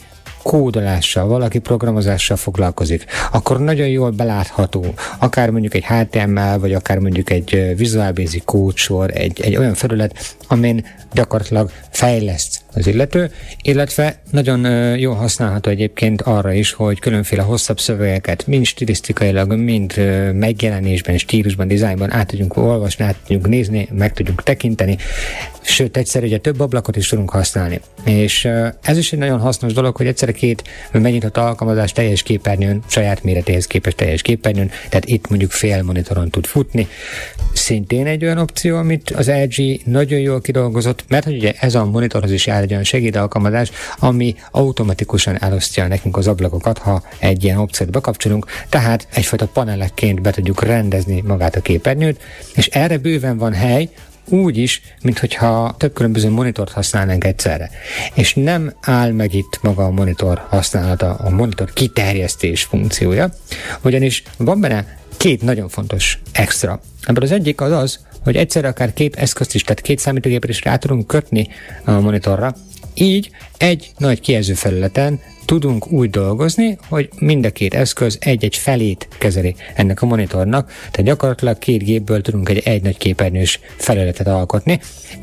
kódolással, 0.46 1.26
valaki 1.26 1.58
programozással 1.58 2.36
foglalkozik, 2.36 3.04
akkor 3.32 3.60
nagyon 3.60 3.88
jól 3.88 4.10
belátható, 4.10 4.84
akár 5.18 5.50
mondjuk 5.50 5.74
egy 5.74 5.84
HTML, 5.84 6.58
vagy 6.58 6.72
akár 6.72 6.98
mondjuk 6.98 7.30
egy 7.30 7.74
Visual 7.76 8.12
Basic 8.12 8.44
kódsor, 8.44 9.10
egy, 9.14 9.40
egy 9.40 9.56
olyan 9.56 9.74
felület, 9.74 10.36
amin 10.48 10.84
gyakorlatilag 11.12 11.70
fejleszt 11.90 12.55
az 12.76 12.87
illető, 12.87 13.30
illetve 13.62 14.18
nagyon 14.30 14.64
jó 14.99 15.12
használható 15.12 15.71
egyébként 15.71 16.23
arra 16.23 16.52
is, 16.52 16.73
hogy 16.73 17.00
különféle 17.00 17.42
hosszabb 17.42 17.80
szövegeket 17.80 18.47
mind 18.47 18.64
stilisztikailag, 18.64 19.52
mind 19.52 19.95
megjelenésben, 20.35 21.18
stílusban, 21.18 21.68
dizájnban 21.68 22.12
át 22.12 22.26
tudjunk 22.26 22.56
olvasni, 22.56 23.04
át 23.04 23.16
tudjunk 23.16 23.49
nézni, 23.49 23.88
meg 23.92 24.12
tudjunk 24.12 24.42
tekinteni, 24.42 24.97
sőt, 25.61 25.97
egyszer 25.97 26.23
ugye 26.23 26.38
több 26.38 26.61
ablakot 26.61 26.97
is 26.97 27.09
tudunk 27.09 27.30
használni. 27.30 27.80
És 28.04 28.49
ez 28.83 28.97
is 28.97 29.12
egy 29.12 29.18
nagyon 29.18 29.38
hasznos 29.40 29.73
dolog, 29.73 29.97
hogy 29.97 30.06
egyszerre 30.06 30.33
két 30.33 30.62
megnyitott 30.92 31.37
alkalmazás 31.37 31.92
teljes 31.92 32.23
képernyőn, 32.23 32.83
saját 32.87 33.23
méretéhez 33.23 33.66
képest 33.66 33.97
teljes 33.97 34.23
képernyőn, 34.23 34.71
tehát 34.88 35.04
itt 35.04 35.28
mondjuk 35.28 35.50
fél 35.50 35.83
monitoron 35.83 36.30
tud 36.30 36.47
futni. 36.47 36.88
Szintén 37.52 38.06
egy 38.06 38.25
olyan 38.25 38.38
opció, 38.38 38.76
amit 38.76 39.11
az 39.11 39.30
LG 39.30 39.80
nagyon 39.85 40.18
jól 40.21 40.40
kidolgozott, 40.40 41.04
mert 41.09 41.25
hogy 41.25 41.37
ugye 41.37 41.52
ez 41.61 41.75
a 41.75 41.85
monitorhoz 41.85 42.33
is 42.33 42.47
jár 42.47 42.65
egy 42.66 42.73
olyan 42.73 42.85
segédalkalmazás, 42.85 43.70
ami 43.99 44.35
automatikusan 44.50 45.42
elosztja 45.42 45.87
nekünk 45.87 46.16
az 46.16 46.26
ablakokat, 46.26 46.78
ha 46.78 47.02
egy 47.18 47.44
ilyen 47.44 47.58
opciót 47.58 47.90
bekapcsolunk, 47.90 48.46
tehát 48.68 49.08
egyfajta 49.12 49.46
panelekként 49.46 50.23
be 50.23 50.30
tudjuk 50.30 50.62
rendezni 50.62 51.20
magát 51.26 51.56
a 51.56 51.61
képernyőt, 51.61 52.20
és 52.54 52.66
erre 52.66 52.99
bőven 52.99 53.38
van 53.38 53.52
hely, 53.52 53.88
úgy 54.28 54.56
is, 54.56 54.80
mintha 55.02 55.75
több 55.78 55.92
különböző 55.92 56.30
monitort 56.30 56.73
használnánk 56.73 57.25
egyszerre. 57.25 57.70
És 58.14 58.35
nem 58.35 58.73
áll 58.80 59.11
meg 59.11 59.35
itt 59.35 59.58
maga 59.62 59.85
a 59.85 59.90
monitor 59.90 60.46
használata, 60.49 61.14
a 61.14 61.30
monitor 61.30 61.73
kiterjesztés 61.73 62.62
funkciója, 62.62 63.30
ugyanis 63.82 64.23
van 64.38 64.60
benne 64.60 64.99
két 65.17 65.43
nagyon 65.43 65.69
fontos 65.69 66.19
extra. 66.32 66.80
Ebből 67.02 67.25
az 67.25 67.32
egyik 67.32 67.60
az 67.60 67.73
az, 67.73 67.99
hogy 68.26 68.36
egyszerre 68.36 68.69
akár 68.69 68.93
két 68.93 69.17
eszközt 69.17 69.54
is, 69.54 69.62
tehát 69.62 69.80
két 69.80 69.99
számítógépet 69.99 70.50
is 70.50 70.62
rá 70.65 70.76
tudunk 70.76 71.06
kötni 71.06 71.49
a 71.84 71.91
monitorra, 71.91 72.54
így 72.95 73.30
egy 73.56 73.91
nagy 73.99 74.21
kijelző 74.21 74.54
felületen 74.54 75.21
tudunk 75.47 75.93
úgy 75.93 76.11
dolgozni, 76.11 76.78
hogy 76.89 77.09
mind 77.19 77.45
a 77.45 77.50
két 77.50 77.75
eszköz 77.75 78.17
egy-egy 78.21 78.56
felét 78.56 79.09
kezeli 79.19 79.54
ennek 79.75 80.02
a 80.02 80.06
monitornak, 80.06 80.67
tehát 80.67 81.02
gyakorlatilag 81.02 81.59
két 81.59 81.82
gépből 81.82 82.21
tudunk 82.21 82.49
egy, 82.49 82.59
egy 82.59 82.82
nagy 82.82 82.97
képernyős 82.97 83.61
felületet 83.76 84.26
alkotni. 84.26 84.80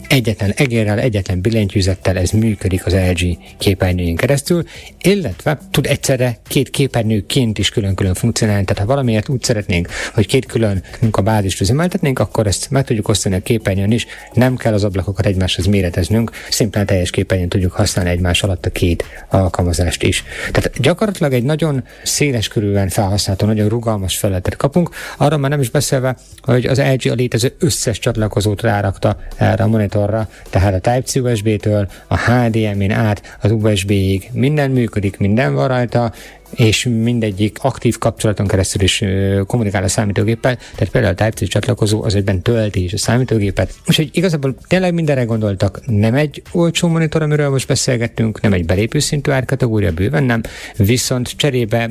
Egyetlen 0.07 0.51
egérrel, 0.51 0.99
egyetlen 0.99 1.41
billentyűzettel 1.41 2.17
ez 2.17 2.29
működik 2.29 2.85
az 2.85 2.93
LG 2.93 3.37
képernyőjén 3.57 4.15
keresztül, 4.15 4.63
illetve 5.01 5.59
tud 5.71 5.85
egyszerre 5.85 6.39
két 6.47 6.69
képernyőként 6.69 7.57
is 7.57 7.69
külön-külön 7.69 8.13
funkcionálni, 8.13 8.65
tehát 8.65 8.81
ha 8.81 8.87
valamiért 8.87 9.29
úgy 9.29 9.43
szeretnénk, 9.43 9.87
hogy 10.13 10.27
két 10.27 10.45
külön 10.45 10.83
munkabázist 11.01 11.61
üzemeltetnénk, 11.61 12.19
akkor 12.19 12.47
ezt 12.47 12.69
meg 12.69 12.85
tudjuk 12.85 13.07
osztani 13.07 13.35
a 13.35 13.39
képernyőn 13.39 13.91
is, 13.91 14.05
nem 14.33 14.55
kell 14.55 14.73
az 14.73 14.83
ablakokat 14.83 15.25
egymáshoz 15.25 15.65
méreteznünk, 15.65 16.31
szimplán 16.49 16.85
teljes 16.85 17.09
képernyőn 17.09 17.49
tudjuk 17.49 17.71
használni 17.71 18.11
egymás 18.11 18.43
alatt 18.43 18.65
a 18.65 18.69
két 18.69 19.03
alkalmazást 19.29 20.03
is 20.03 20.12
is. 20.13 20.23
Tehát 20.51 20.79
gyakorlatilag 20.79 21.33
egy 21.33 21.43
nagyon 21.43 21.83
széles 22.03 22.47
körülön 22.47 22.89
felhasználható, 22.89 23.47
nagyon 23.47 23.69
rugalmas 23.69 24.17
felületet 24.17 24.55
kapunk, 24.55 24.89
arra 25.17 25.37
már 25.37 25.49
nem 25.49 25.59
is 25.59 25.69
beszélve, 25.69 26.15
hogy 26.41 26.65
az 26.65 26.79
LG 26.79 27.11
a 27.11 27.13
létező 27.13 27.55
összes 27.59 27.99
csatlakozót 27.99 28.61
rárakta 28.61 29.17
erre 29.37 29.63
a 29.63 29.67
monitorra, 29.67 30.29
tehát 30.49 30.73
a 30.73 30.79
Type-C 30.79 31.15
USB-től 31.15 31.87
a 32.07 32.17
HDMI-n 32.17 32.91
át 32.91 33.37
az 33.41 33.51
USB-ig 33.51 34.29
minden 34.31 34.71
működik, 34.71 35.17
minden 35.17 35.53
van 35.53 35.67
rajta, 35.67 36.13
és 36.55 36.83
mindegyik 36.83 37.57
aktív 37.61 37.97
kapcsolaton 37.97 38.47
keresztül 38.47 38.81
is 38.81 39.03
kommunikál 39.47 39.83
a 39.83 39.87
számítógéppel, 39.87 40.55
tehát 40.55 40.89
például 40.91 41.13
a 41.13 41.23
Type-C 41.23 41.49
csatlakozó 41.49 42.03
az 42.03 42.15
egyben 42.15 42.41
tölti 42.41 42.83
is 42.83 42.93
a 42.93 42.97
számítógépet. 42.97 43.73
Úgyhogy 43.87 44.09
igazából 44.11 44.55
tényleg 44.67 44.93
mindenre 44.93 45.23
gondoltak, 45.23 45.81
nem 45.85 46.13
egy 46.13 46.41
olcsó 46.51 46.87
monitor, 46.87 47.21
amiről 47.21 47.49
most 47.49 47.67
beszélgettünk, 47.67 48.41
nem 48.41 48.53
egy 48.53 48.65
belépő 48.65 48.99
szintű 48.99 49.31
árkategória, 49.31 49.91
bőven 49.91 50.23
nem, 50.23 50.41
viszont 50.77 51.35
cserébe 51.35 51.89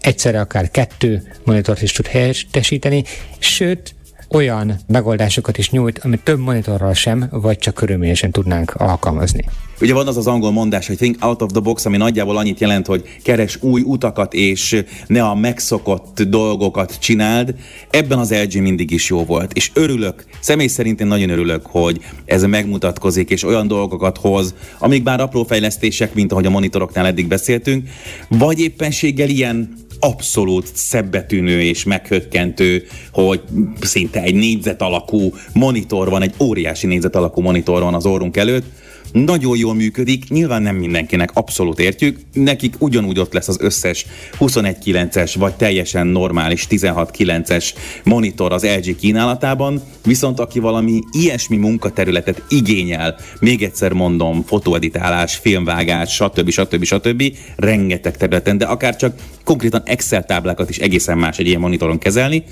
egyszerre 0.00 0.40
akár 0.40 0.70
kettő 0.70 1.22
monitort 1.44 1.82
is 1.82 1.92
tud 1.92 2.06
helyettesíteni, 2.06 3.04
sőt, 3.38 3.94
olyan 4.32 4.80
megoldásokat 4.86 5.58
is 5.58 5.70
nyújt, 5.70 5.98
amit 5.98 6.24
több 6.24 6.38
monitorral 6.38 6.94
sem, 6.94 7.28
vagy 7.30 7.58
csak 7.58 7.74
körülményesen 7.74 8.30
tudnánk 8.30 8.74
alkalmazni. 8.74 9.44
Ugye 9.82 9.94
van 9.94 10.06
az 10.06 10.16
az 10.16 10.26
angol 10.26 10.50
mondás, 10.50 10.86
hogy 10.86 10.96
think 10.96 11.16
out 11.20 11.42
of 11.42 11.50
the 11.50 11.60
box, 11.60 11.84
ami 11.84 11.96
nagyjából 11.96 12.36
annyit 12.36 12.60
jelent, 12.60 12.86
hogy 12.86 13.04
keres 13.22 13.58
új 13.62 13.82
utakat, 13.84 14.34
és 14.34 14.84
ne 15.06 15.24
a 15.24 15.34
megszokott 15.34 16.22
dolgokat 16.22 16.98
csináld. 16.98 17.54
Ebben 17.90 18.18
az 18.18 18.32
LG 18.32 18.60
mindig 18.60 18.90
is 18.90 19.08
jó 19.08 19.24
volt, 19.24 19.52
és 19.52 19.70
örülök, 19.74 20.24
személy 20.40 20.66
szerint 20.66 21.00
én 21.00 21.06
nagyon 21.06 21.30
örülök, 21.30 21.66
hogy 21.66 22.00
ez 22.24 22.42
megmutatkozik, 22.42 23.30
és 23.30 23.44
olyan 23.44 23.66
dolgokat 23.66 24.18
hoz, 24.18 24.54
amik 24.78 25.02
bár 25.02 25.20
apró 25.20 25.44
fejlesztések, 25.44 26.14
mint 26.14 26.32
ahogy 26.32 26.46
a 26.46 26.50
monitoroknál 26.50 27.06
eddig 27.06 27.28
beszéltünk, 27.28 27.88
vagy 28.28 28.60
éppenséggel 28.60 29.28
ilyen 29.28 29.74
abszolút 30.00 30.70
szebbetűnő 30.74 31.60
és 31.60 31.84
meghökkentő, 31.84 32.86
hogy 33.12 33.40
szinte 33.80 34.22
egy 34.22 34.34
négyzet 34.34 34.82
alakú 34.82 35.32
monitor 35.52 36.10
van, 36.10 36.22
egy 36.22 36.34
óriási 36.40 36.86
négyzet 36.86 37.16
alakú 37.16 37.40
monitor 37.40 37.82
van 37.82 37.94
az 37.94 38.06
orrunk 38.06 38.36
előtt, 38.36 38.64
nagyon 39.12 39.56
jól 39.56 39.74
működik, 39.74 40.28
nyilván 40.28 40.62
nem 40.62 40.76
mindenkinek, 40.76 41.30
abszolút 41.34 41.78
értjük, 41.78 42.18
nekik 42.32 42.74
ugyanúgy 42.78 43.18
ott 43.18 43.32
lesz 43.32 43.48
az 43.48 43.56
összes 43.60 44.06
21.9-es 44.38 45.34
vagy 45.38 45.54
teljesen 45.54 46.06
normális 46.06 46.66
16.9-es 46.70 47.68
monitor 48.04 48.52
az 48.52 48.64
LG 48.64 48.96
kínálatában, 48.96 49.82
viszont 50.04 50.40
aki 50.40 50.58
valami 50.58 51.00
ilyesmi 51.10 51.56
munkaterületet 51.56 52.42
igényel, 52.48 53.16
még 53.40 53.62
egyszer 53.62 53.92
mondom, 53.92 54.42
fotóeditálás, 54.42 55.34
filmvágás, 55.34 56.14
stb. 56.14 56.50
stb. 56.50 56.84
stb. 56.84 57.22
rengeteg 57.56 58.16
területen, 58.16 58.58
de 58.58 58.64
akár 58.64 58.96
csak 58.96 59.14
konkrétan 59.44 59.82
Excel 59.84 60.24
táblákat 60.24 60.70
is 60.70 60.78
egészen 60.78 61.18
más 61.18 61.38
egy 61.38 61.46
ilyen 61.46 61.60
monitoron 61.60 61.98
kezelni, 61.98 62.44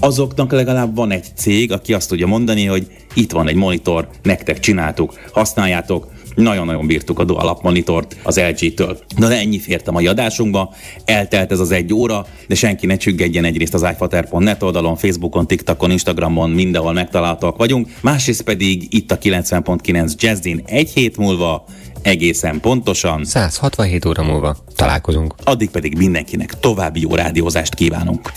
azoknak 0.00 0.52
legalább 0.52 0.94
van 0.96 1.10
egy 1.10 1.26
cég, 1.36 1.72
aki 1.72 1.92
azt 1.92 2.08
tudja 2.08 2.26
mondani, 2.26 2.64
hogy 2.64 2.86
itt 3.14 3.32
van 3.32 3.48
egy 3.48 3.54
monitor, 3.54 4.08
nektek 4.22 4.60
csináltuk, 4.60 5.12
használjátok, 5.32 6.07
Nagyon-nagyon 6.34 6.86
bírtuk 6.86 7.18
a 7.18 7.24
Dual 7.24 7.58
monitort 7.62 8.16
az 8.22 8.40
LG-től. 8.40 8.98
Na 9.16 9.28
de 9.28 9.38
ennyi 9.38 9.58
fért 9.58 9.88
a 9.88 9.92
mai 9.92 10.06
adásunkba, 10.06 10.74
eltelt 11.04 11.52
ez 11.52 11.60
az 11.60 11.70
egy 11.70 11.92
óra, 11.92 12.26
de 12.48 12.54
senki 12.54 12.86
ne 12.86 12.96
csüggedjen 12.96 13.44
egyrészt 13.44 13.74
az 13.74 13.86
iFater.net 13.92 14.62
oldalon, 14.62 14.96
Facebookon, 14.96 15.46
TikTokon, 15.46 15.90
Instagramon, 15.90 16.50
mindenhol 16.50 16.92
megtaláltak 16.92 17.56
vagyunk, 17.56 17.88
másrészt 18.00 18.42
pedig 18.42 18.86
itt 18.94 19.10
a 19.10 19.18
90.9 19.18 20.12
Jazzin 20.16 20.62
egy 20.66 20.90
hét 20.90 21.16
múlva, 21.16 21.64
egészen 22.02 22.60
pontosan. 22.60 23.24
167 23.24 24.04
óra 24.04 24.22
múlva 24.22 24.56
találkozunk. 24.76 25.34
Addig 25.44 25.70
pedig 25.70 25.96
mindenkinek 25.96 26.60
további 26.60 27.00
jó 27.00 27.14
rádiózást 27.14 27.74
kívánunk. 27.74 28.32